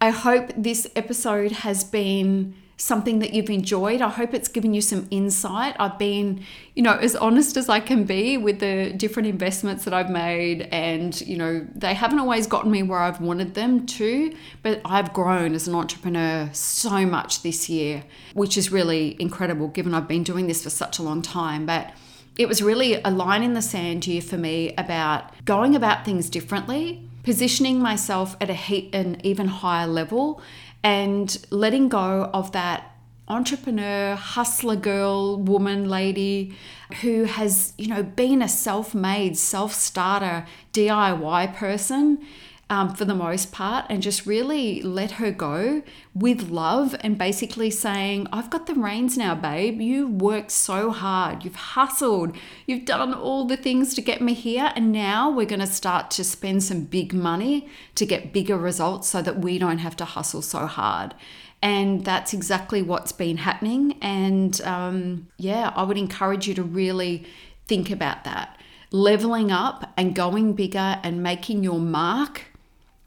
I 0.00 0.10
hope 0.10 0.52
this 0.56 0.86
episode 0.94 1.50
has 1.50 1.82
been 1.82 2.54
something 2.80 3.18
that 3.18 3.34
you've 3.34 3.50
enjoyed. 3.50 4.00
I 4.00 4.08
hope 4.08 4.32
it's 4.32 4.48
given 4.48 4.72
you 4.72 4.80
some 4.80 5.06
insight. 5.10 5.76
I've 5.78 5.98
been, 5.98 6.42
you 6.74 6.82
know, 6.82 6.94
as 6.94 7.14
honest 7.14 7.58
as 7.58 7.68
I 7.68 7.78
can 7.78 8.04
be 8.04 8.38
with 8.38 8.60
the 8.60 8.92
different 8.96 9.28
investments 9.28 9.84
that 9.84 9.92
I've 9.92 10.10
made. 10.10 10.62
And, 10.72 11.20
you 11.20 11.36
know, 11.36 11.66
they 11.74 11.92
haven't 11.92 12.18
always 12.18 12.46
gotten 12.46 12.70
me 12.70 12.82
where 12.82 13.00
I've 13.00 13.20
wanted 13.20 13.54
them 13.54 13.84
to, 13.86 14.34
but 14.62 14.80
I've 14.84 15.12
grown 15.12 15.54
as 15.54 15.68
an 15.68 15.74
entrepreneur 15.74 16.48
so 16.52 17.04
much 17.04 17.42
this 17.42 17.68
year, 17.68 18.02
which 18.32 18.56
is 18.56 18.72
really 18.72 19.14
incredible 19.20 19.68
given 19.68 19.92
I've 19.92 20.08
been 20.08 20.24
doing 20.24 20.46
this 20.46 20.62
for 20.62 20.70
such 20.70 20.98
a 20.98 21.02
long 21.02 21.20
time. 21.20 21.66
But 21.66 21.92
it 22.38 22.48
was 22.48 22.62
really 22.62 22.94
a 23.02 23.10
line 23.10 23.42
in 23.42 23.52
the 23.52 23.60
sand 23.60 24.06
year 24.06 24.22
for 24.22 24.38
me 24.38 24.74
about 24.78 25.44
going 25.44 25.76
about 25.76 26.06
things 26.06 26.30
differently, 26.30 27.06
positioning 27.24 27.78
myself 27.78 28.38
at 28.40 28.48
a 28.48 28.54
heat, 28.54 28.94
an 28.94 29.20
even 29.22 29.48
higher 29.48 29.86
level 29.86 30.40
and 30.82 31.38
letting 31.50 31.88
go 31.88 32.30
of 32.32 32.52
that 32.52 32.96
entrepreneur, 33.28 34.16
hustler 34.16 34.76
girl, 34.76 35.36
woman, 35.36 35.88
lady 35.88 36.54
who 37.00 37.24
has, 37.24 37.72
you 37.78 37.86
know, 37.86 38.02
been 38.02 38.42
a 38.42 38.48
self 38.48 38.94
made, 38.94 39.36
self 39.36 39.72
starter, 39.72 40.46
DIY 40.72 41.54
person 41.54 42.24
um, 42.70 42.94
for 42.94 43.04
the 43.04 43.14
most 43.14 43.50
part 43.50 43.84
and 43.90 44.00
just 44.00 44.24
really 44.24 44.80
let 44.80 45.12
her 45.12 45.32
go 45.32 45.82
with 46.14 46.50
love 46.50 46.94
and 47.00 47.18
basically 47.18 47.68
saying, 47.68 48.28
I've 48.32 48.48
got 48.48 48.68
the 48.68 48.74
reins 48.74 49.18
now, 49.18 49.34
babe. 49.34 49.80
You 49.80 50.06
worked 50.06 50.52
so 50.52 50.92
hard. 50.92 51.44
You've 51.44 51.56
hustled. 51.56 52.36
You've 52.66 52.84
done 52.84 53.12
all 53.12 53.44
the 53.44 53.56
things 53.56 53.92
to 53.94 54.00
get 54.00 54.22
me 54.22 54.34
here. 54.34 54.72
And 54.76 54.92
now 54.92 55.28
we're 55.28 55.46
going 55.46 55.60
to 55.60 55.66
start 55.66 56.12
to 56.12 56.24
spend 56.24 56.62
some 56.62 56.84
big 56.84 57.12
money 57.12 57.68
to 57.96 58.06
get 58.06 58.32
bigger 58.32 58.56
results 58.56 59.08
so 59.08 59.20
that 59.20 59.40
we 59.40 59.58
don't 59.58 59.78
have 59.78 59.96
to 59.96 60.04
hustle 60.04 60.40
so 60.40 60.66
hard. 60.66 61.12
And 61.60 62.04
that's 62.04 62.32
exactly 62.32 62.82
what's 62.82 63.12
been 63.12 63.38
happening. 63.38 63.98
And 64.00 64.60
um, 64.62 65.26
yeah, 65.38 65.72
I 65.74 65.82
would 65.82 65.98
encourage 65.98 66.46
you 66.46 66.54
to 66.54 66.62
really 66.62 67.26
think 67.66 67.90
about 67.90 68.22
that. 68.24 68.56
Leveling 68.92 69.50
up 69.50 69.92
and 69.96 70.14
going 70.14 70.52
bigger 70.52 71.00
and 71.02 71.22
making 71.22 71.64
your 71.64 71.78
mark 71.80 72.49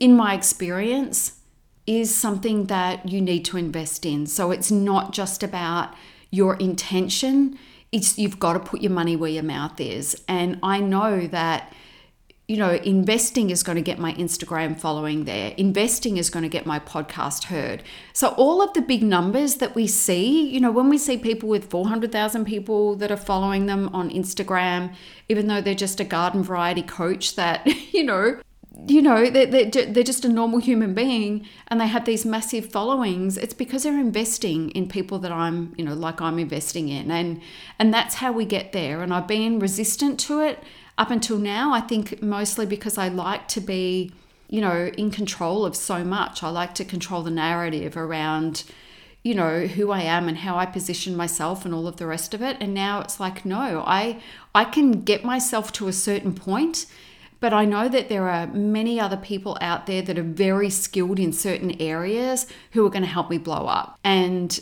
in 0.03 0.17
my 0.17 0.33
experience, 0.33 1.39
is 1.87 2.13
something 2.13 2.65
that 2.65 3.07
you 3.07 3.21
need 3.21 3.45
to 3.45 3.55
invest 3.55 4.05
in. 4.05 4.27
So 4.27 4.51
it's 4.51 4.69
not 4.69 5.13
just 5.13 5.43
about 5.43 5.93
your 6.29 6.57
intention, 6.57 7.57
it's 7.93 8.17
you've 8.17 8.37
got 8.37 8.53
to 8.53 8.59
put 8.59 8.81
your 8.81 8.91
money 8.91 9.15
where 9.15 9.29
your 9.29 9.43
mouth 9.43 9.79
is. 9.79 10.21
And 10.27 10.59
I 10.61 10.81
know 10.81 11.25
that 11.27 11.71
you 12.49 12.57
know, 12.57 12.71
investing 12.71 13.49
is 13.49 13.63
going 13.63 13.77
to 13.77 13.81
get 13.81 13.97
my 13.97 14.13
Instagram 14.15 14.77
following 14.77 15.23
there. 15.23 15.53
Investing 15.55 16.17
is 16.17 16.29
going 16.29 16.43
to 16.43 16.49
get 16.49 16.65
my 16.65 16.77
podcast 16.77 17.45
heard. 17.45 17.81
So, 18.11 18.29
all 18.35 18.61
of 18.61 18.73
the 18.73 18.81
big 18.81 19.01
numbers 19.01 19.55
that 19.55 19.73
we 19.73 19.87
see, 19.87 20.49
you 20.49 20.59
know, 20.59 20.69
when 20.69 20.89
we 20.89 20.97
see 20.97 21.17
people 21.17 21.47
with 21.47 21.69
400,000 21.69 22.43
people 22.43 22.95
that 22.97 23.09
are 23.09 23.17
following 23.17 23.67
them 23.67 23.89
on 23.93 24.09
Instagram, 24.09 24.93
even 25.29 25.47
though 25.47 25.61
they're 25.61 25.73
just 25.73 26.01
a 26.01 26.03
garden 26.03 26.43
variety 26.43 26.83
coach 26.83 27.37
that, 27.37 27.65
you 27.93 28.03
know, 28.03 28.41
you 28.87 29.01
know, 29.01 29.29
they're, 29.29 29.69
they're 29.69 30.03
just 30.03 30.25
a 30.25 30.29
normal 30.29 30.59
human 30.59 30.93
being 30.93 31.47
and 31.67 31.79
they 31.79 31.87
have 31.87 32.05
these 32.05 32.25
massive 32.25 32.71
followings. 32.71 33.37
It's 33.37 33.53
because 33.53 33.83
they're 33.83 33.99
investing 33.99 34.71
in 34.71 34.87
people 34.89 35.19
that 35.19 35.31
I'm, 35.31 35.73
you 35.77 35.85
know, 35.85 35.93
like 35.93 36.21
I'm 36.21 36.37
investing 36.37 36.89
in. 36.89 37.09
And, 37.09 37.41
and 37.79 37.93
that's 37.93 38.15
how 38.15 38.31
we 38.31 38.45
get 38.45 38.73
there. 38.73 39.01
And 39.01 39.13
I've 39.13 39.27
been 39.27 39.59
resistant 39.59 40.19
to 40.21 40.41
it 40.41 40.63
up 40.97 41.11
until 41.11 41.37
now, 41.37 41.73
I 41.73 41.81
think 41.81 42.21
mostly 42.21 42.65
because 42.65 42.97
I 42.97 43.07
like 43.07 43.47
to 43.49 43.61
be, 43.61 44.11
you 44.49 44.61
know, 44.61 44.91
in 44.97 45.09
control 45.09 45.65
of 45.65 45.75
so 45.75 46.03
much. 46.03 46.43
I 46.43 46.49
like 46.49 46.75
to 46.75 46.85
control 46.85 47.23
the 47.23 47.31
narrative 47.31 47.97
around, 47.97 48.63
you 49.23 49.33
know, 49.33 49.65
who 49.65 49.91
I 49.91 50.01
am 50.01 50.27
and 50.27 50.37
how 50.37 50.57
I 50.57 50.65
position 50.67 51.15
myself 51.15 51.65
and 51.65 51.73
all 51.73 51.87
of 51.87 51.97
the 51.97 52.05
rest 52.05 52.33
of 52.33 52.41
it. 52.41 52.57
And 52.59 52.73
now 52.73 53.01
it's 53.01 53.19
like, 53.19 53.45
no, 53.45 53.83
I 53.87 54.21
I 54.53 54.65
can 54.65 55.03
get 55.03 55.23
myself 55.23 55.71
to 55.73 55.87
a 55.87 55.93
certain 55.93 56.35
point, 56.35 56.85
but 57.43 57.51
I 57.51 57.65
know 57.65 57.89
that 57.89 58.07
there 58.07 58.29
are 58.29 58.47
many 58.47 59.01
other 59.01 59.17
people 59.17 59.57
out 59.59 59.85
there 59.85 60.01
that 60.01 60.17
are 60.17 60.23
very 60.23 60.69
skilled 60.69 61.19
in 61.19 61.33
certain 61.33 61.75
areas 61.81 62.47
who 62.71 62.85
are 62.85 62.89
going 62.89 63.03
to 63.03 63.09
help 63.09 63.29
me 63.29 63.37
blow 63.37 63.65
up. 63.67 63.99
And 64.01 64.57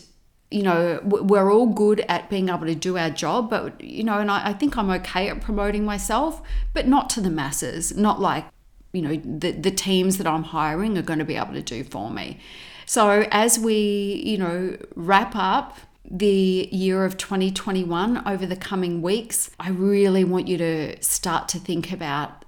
you 0.50 0.64
know, 0.64 1.00
we're 1.04 1.54
all 1.54 1.68
good 1.68 2.00
at 2.10 2.28
being 2.28 2.50
able 2.50 2.66
to 2.66 2.74
do 2.74 2.98
our 2.98 3.12
job, 3.12 3.52
but, 3.52 3.80
you 3.80 4.04
know, 4.04 4.18
and 4.18 4.32
I, 4.32 4.50
I, 4.50 4.54
think 4.54 4.80
I'm 4.80 4.90
okay 4.90 5.30
at 5.30 5.42
promoting 5.42 5.86
myself, 5.86 6.42
but 6.74 6.88
not 6.88 7.10
to 7.12 7.22
the 7.22 7.30
masses, 7.30 7.96
not 7.96 8.20
like, 8.20 8.46
you 8.94 9.04
know, 9.04 9.16
the, 9.16 9.52
the 9.52 9.72
teams 9.72 10.18
that 10.18 10.26
I'm 10.26 10.44
hiring 10.44 10.98
are 10.98 11.04
going 11.04 11.20
to 11.20 11.26
be 11.26 11.38
able 11.38 11.54
to 11.54 11.62
do 11.62 11.84
for 11.84 12.10
me. 12.10 12.40
So 12.88 13.28
as 13.32 13.60
we, 13.60 14.24
you 14.26 14.40
know, 14.40 14.76
wrap 14.96 15.36
up 15.36 15.78
the 16.04 16.68
year 16.72 17.06
of 17.06 17.16
2021 17.18 18.28
over 18.28 18.46
the 18.46 18.58
coming 18.58 19.04
weeks, 19.04 19.52
I 19.60 19.70
really 19.70 20.24
want 20.24 20.48
you 20.48 20.58
to 20.58 21.02
start 21.02 21.48
to 21.50 21.60
think 21.60 21.94
about 21.94 22.44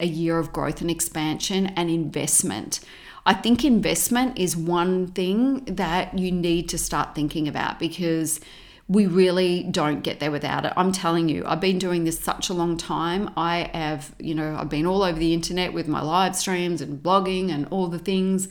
a 0.00 0.06
year 0.06 0.38
of 0.38 0.52
growth 0.52 0.80
and 0.80 0.90
expansion 0.90 1.66
and 1.76 1.90
investment. 1.90 2.80
I 3.26 3.34
think 3.34 3.64
investment 3.64 4.38
is 4.38 4.56
one 4.56 5.08
thing 5.08 5.64
that 5.66 6.18
you 6.18 6.32
need 6.32 6.68
to 6.70 6.78
start 6.78 7.14
thinking 7.14 7.46
about 7.46 7.78
because 7.78 8.40
we 8.88 9.06
really 9.06 9.64
don't 9.64 10.00
get 10.02 10.18
there 10.18 10.30
without 10.30 10.64
it. 10.64 10.72
I'm 10.74 10.92
telling 10.92 11.28
you, 11.28 11.44
I've 11.46 11.60
been 11.60 11.78
doing 11.78 12.04
this 12.04 12.18
such 12.18 12.48
a 12.48 12.54
long 12.54 12.78
time. 12.78 13.30
I 13.36 13.70
have, 13.74 14.14
you 14.18 14.34
know, 14.34 14.56
I've 14.58 14.70
been 14.70 14.86
all 14.86 15.02
over 15.02 15.18
the 15.18 15.34
internet 15.34 15.74
with 15.74 15.88
my 15.88 16.00
live 16.00 16.34
streams 16.34 16.80
and 16.80 17.02
blogging 17.02 17.50
and 17.50 17.68
all 17.70 17.88
the 17.88 17.98
things. 17.98 18.48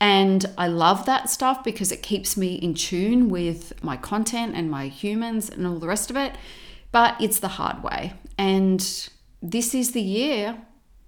And 0.00 0.44
I 0.58 0.66
love 0.66 1.06
that 1.06 1.30
stuff 1.30 1.62
because 1.62 1.92
it 1.92 2.02
keeps 2.02 2.36
me 2.36 2.56
in 2.56 2.74
tune 2.74 3.28
with 3.28 3.72
my 3.82 3.96
content 3.96 4.56
and 4.56 4.68
my 4.68 4.88
humans 4.88 5.48
and 5.48 5.64
all 5.66 5.78
the 5.78 5.86
rest 5.86 6.10
of 6.10 6.16
it. 6.16 6.34
But 6.90 7.14
it's 7.20 7.38
the 7.38 7.48
hard 7.48 7.84
way. 7.84 8.14
And 8.36 8.80
this 9.40 9.72
is 9.72 9.92
the 9.92 10.02
year 10.02 10.58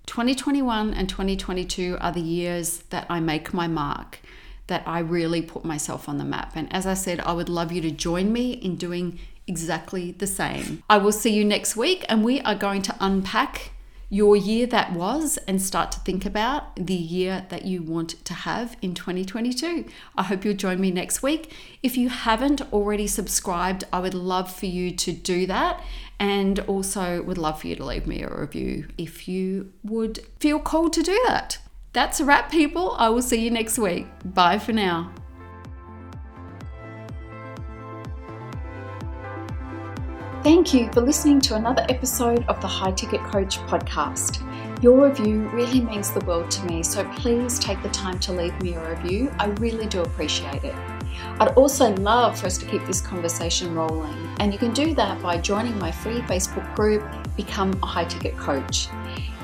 2021 0.08 0.94
and 0.94 1.06
2022 1.06 1.98
are 2.00 2.10
the 2.10 2.20
years 2.20 2.78
that 2.88 3.06
I 3.10 3.20
make 3.20 3.52
my 3.52 3.68
mark, 3.68 4.20
that 4.66 4.82
I 4.86 5.00
really 5.00 5.42
put 5.42 5.66
myself 5.66 6.08
on 6.08 6.16
the 6.16 6.24
map. 6.24 6.52
And 6.56 6.72
as 6.72 6.86
I 6.86 6.94
said, 6.94 7.20
I 7.20 7.32
would 7.34 7.50
love 7.50 7.70
you 7.70 7.82
to 7.82 7.90
join 7.90 8.32
me 8.32 8.52
in 8.52 8.76
doing 8.76 9.18
exactly 9.46 10.12
the 10.12 10.26
same. 10.26 10.82
I 10.88 10.96
will 10.96 11.12
see 11.12 11.34
you 11.34 11.44
next 11.44 11.76
week, 11.76 12.06
and 12.08 12.24
we 12.24 12.40
are 12.40 12.54
going 12.54 12.80
to 12.82 12.96
unpack 12.98 13.72
your 14.10 14.34
year 14.34 14.66
that 14.66 14.94
was 14.94 15.36
and 15.46 15.60
start 15.60 15.92
to 15.92 16.00
think 16.00 16.24
about 16.24 16.74
the 16.76 16.94
year 16.94 17.44
that 17.50 17.66
you 17.66 17.82
want 17.82 18.24
to 18.24 18.32
have 18.32 18.78
in 18.80 18.94
2022. 18.94 19.84
I 20.16 20.22
hope 20.22 20.46
you'll 20.46 20.54
join 20.54 20.80
me 20.80 20.90
next 20.90 21.22
week. 21.22 21.52
If 21.82 21.98
you 21.98 22.08
haven't 22.08 22.62
already 22.72 23.06
subscribed, 23.06 23.84
I 23.92 24.00
would 24.00 24.14
love 24.14 24.50
for 24.50 24.64
you 24.64 24.90
to 24.92 25.12
do 25.12 25.46
that 25.46 25.82
and 26.20 26.58
also 26.60 27.22
would 27.22 27.38
love 27.38 27.60
for 27.60 27.68
you 27.68 27.76
to 27.76 27.84
leave 27.84 28.06
me 28.06 28.22
a 28.22 28.28
review 28.28 28.88
if 28.96 29.28
you 29.28 29.72
would 29.82 30.20
feel 30.40 30.58
called 30.58 30.92
to 30.94 31.02
do 31.02 31.20
that. 31.26 31.58
That's 31.92 32.20
a 32.20 32.24
wrap, 32.24 32.50
people. 32.50 32.92
I 32.98 33.08
will 33.08 33.22
see 33.22 33.42
you 33.42 33.50
next 33.50 33.78
week. 33.78 34.06
Bye 34.24 34.58
for 34.58 34.72
now. 34.72 35.12
Thank 40.42 40.72
you 40.72 40.90
for 40.92 41.00
listening 41.00 41.40
to 41.42 41.56
another 41.56 41.84
episode 41.88 42.44
of 42.46 42.60
the 42.60 42.68
High 42.68 42.92
Ticket 42.92 43.20
Coach 43.24 43.58
podcast. 43.60 44.47
Your 44.80 45.08
review 45.08 45.48
really 45.48 45.80
means 45.80 46.12
the 46.12 46.24
world 46.24 46.52
to 46.52 46.64
me, 46.66 46.84
so 46.84 47.02
please 47.16 47.58
take 47.58 47.82
the 47.82 47.88
time 47.88 48.16
to 48.20 48.32
leave 48.32 48.56
me 48.62 48.74
a 48.74 48.94
review. 48.94 49.28
I 49.36 49.46
really 49.46 49.86
do 49.86 50.02
appreciate 50.02 50.62
it. 50.62 50.74
I'd 51.40 51.48
also 51.56 51.92
love 51.96 52.38
for 52.38 52.46
us 52.46 52.56
to 52.58 52.66
keep 52.66 52.86
this 52.86 53.00
conversation 53.00 53.74
rolling, 53.74 54.14
and 54.38 54.52
you 54.52 54.58
can 54.58 54.72
do 54.72 54.94
that 54.94 55.20
by 55.20 55.38
joining 55.38 55.76
my 55.80 55.90
free 55.90 56.20
Facebook 56.20 56.76
group, 56.76 57.02
Become 57.36 57.72
a 57.82 57.86
High 57.86 58.04
Ticket 58.04 58.36
Coach. 58.36 58.86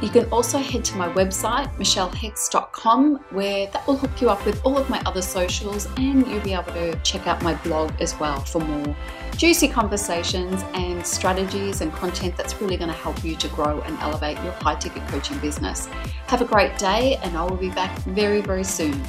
You 0.02 0.08
can 0.10 0.28
also 0.30 0.58
head 0.58 0.84
to 0.86 0.96
my 0.96 1.08
website, 1.10 1.74
michellehext.com, 1.76 3.24
where 3.30 3.68
that 3.68 3.86
will 3.86 3.96
hook 3.96 4.20
you 4.20 4.28
up 4.28 4.44
with 4.44 4.64
all 4.64 4.76
of 4.76 4.90
my 4.90 5.00
other 5.06 5.22
socials, 5.22 5.86
and 5.96 6.26
you'll 6.26 6.40
be 6.40 6.52
able 6.52 6.72
to 6.72 6.96
check 7.00 7.26
out 7.26 7.42
my 7.42 7.54
blog 7.62 7.92
as 8.00 8.18
well 8.18 8.40
for 8.40 8.60
more 8.60 8.94
juicy 9.36 9.66
conversations 9.66 10.62
and 10.74 11.04
strategies 11.04 11.80
and 11.80 11.92
content 11.92 12.36
that's 12.36 12.60
really 12.60 12.76
going 12.76 12.90
to 12.90 12.96
help 12.96 13.24
you 13.24 13.34
to 13.36 13.48
grow 13.48 13.80
and 13.82 13.98
elevate 14.00 14.36
your 14.42 14.52
high 14.52 14.76
ticket 14.76 15.06
coaching 15.08 15.38
business. 15.38 15.86
Have 16.26 16.42
a 16.42 16.44
great 16.44 16.76
day, 16.78 17.16
and 17.22 17.36
I 17.36 17.42
will 17.44 17.56
be 17.56 17.70
back 17.70 17.96
very, 18.00 18.40
very 18.40 18.64
soon. 18.64 19.00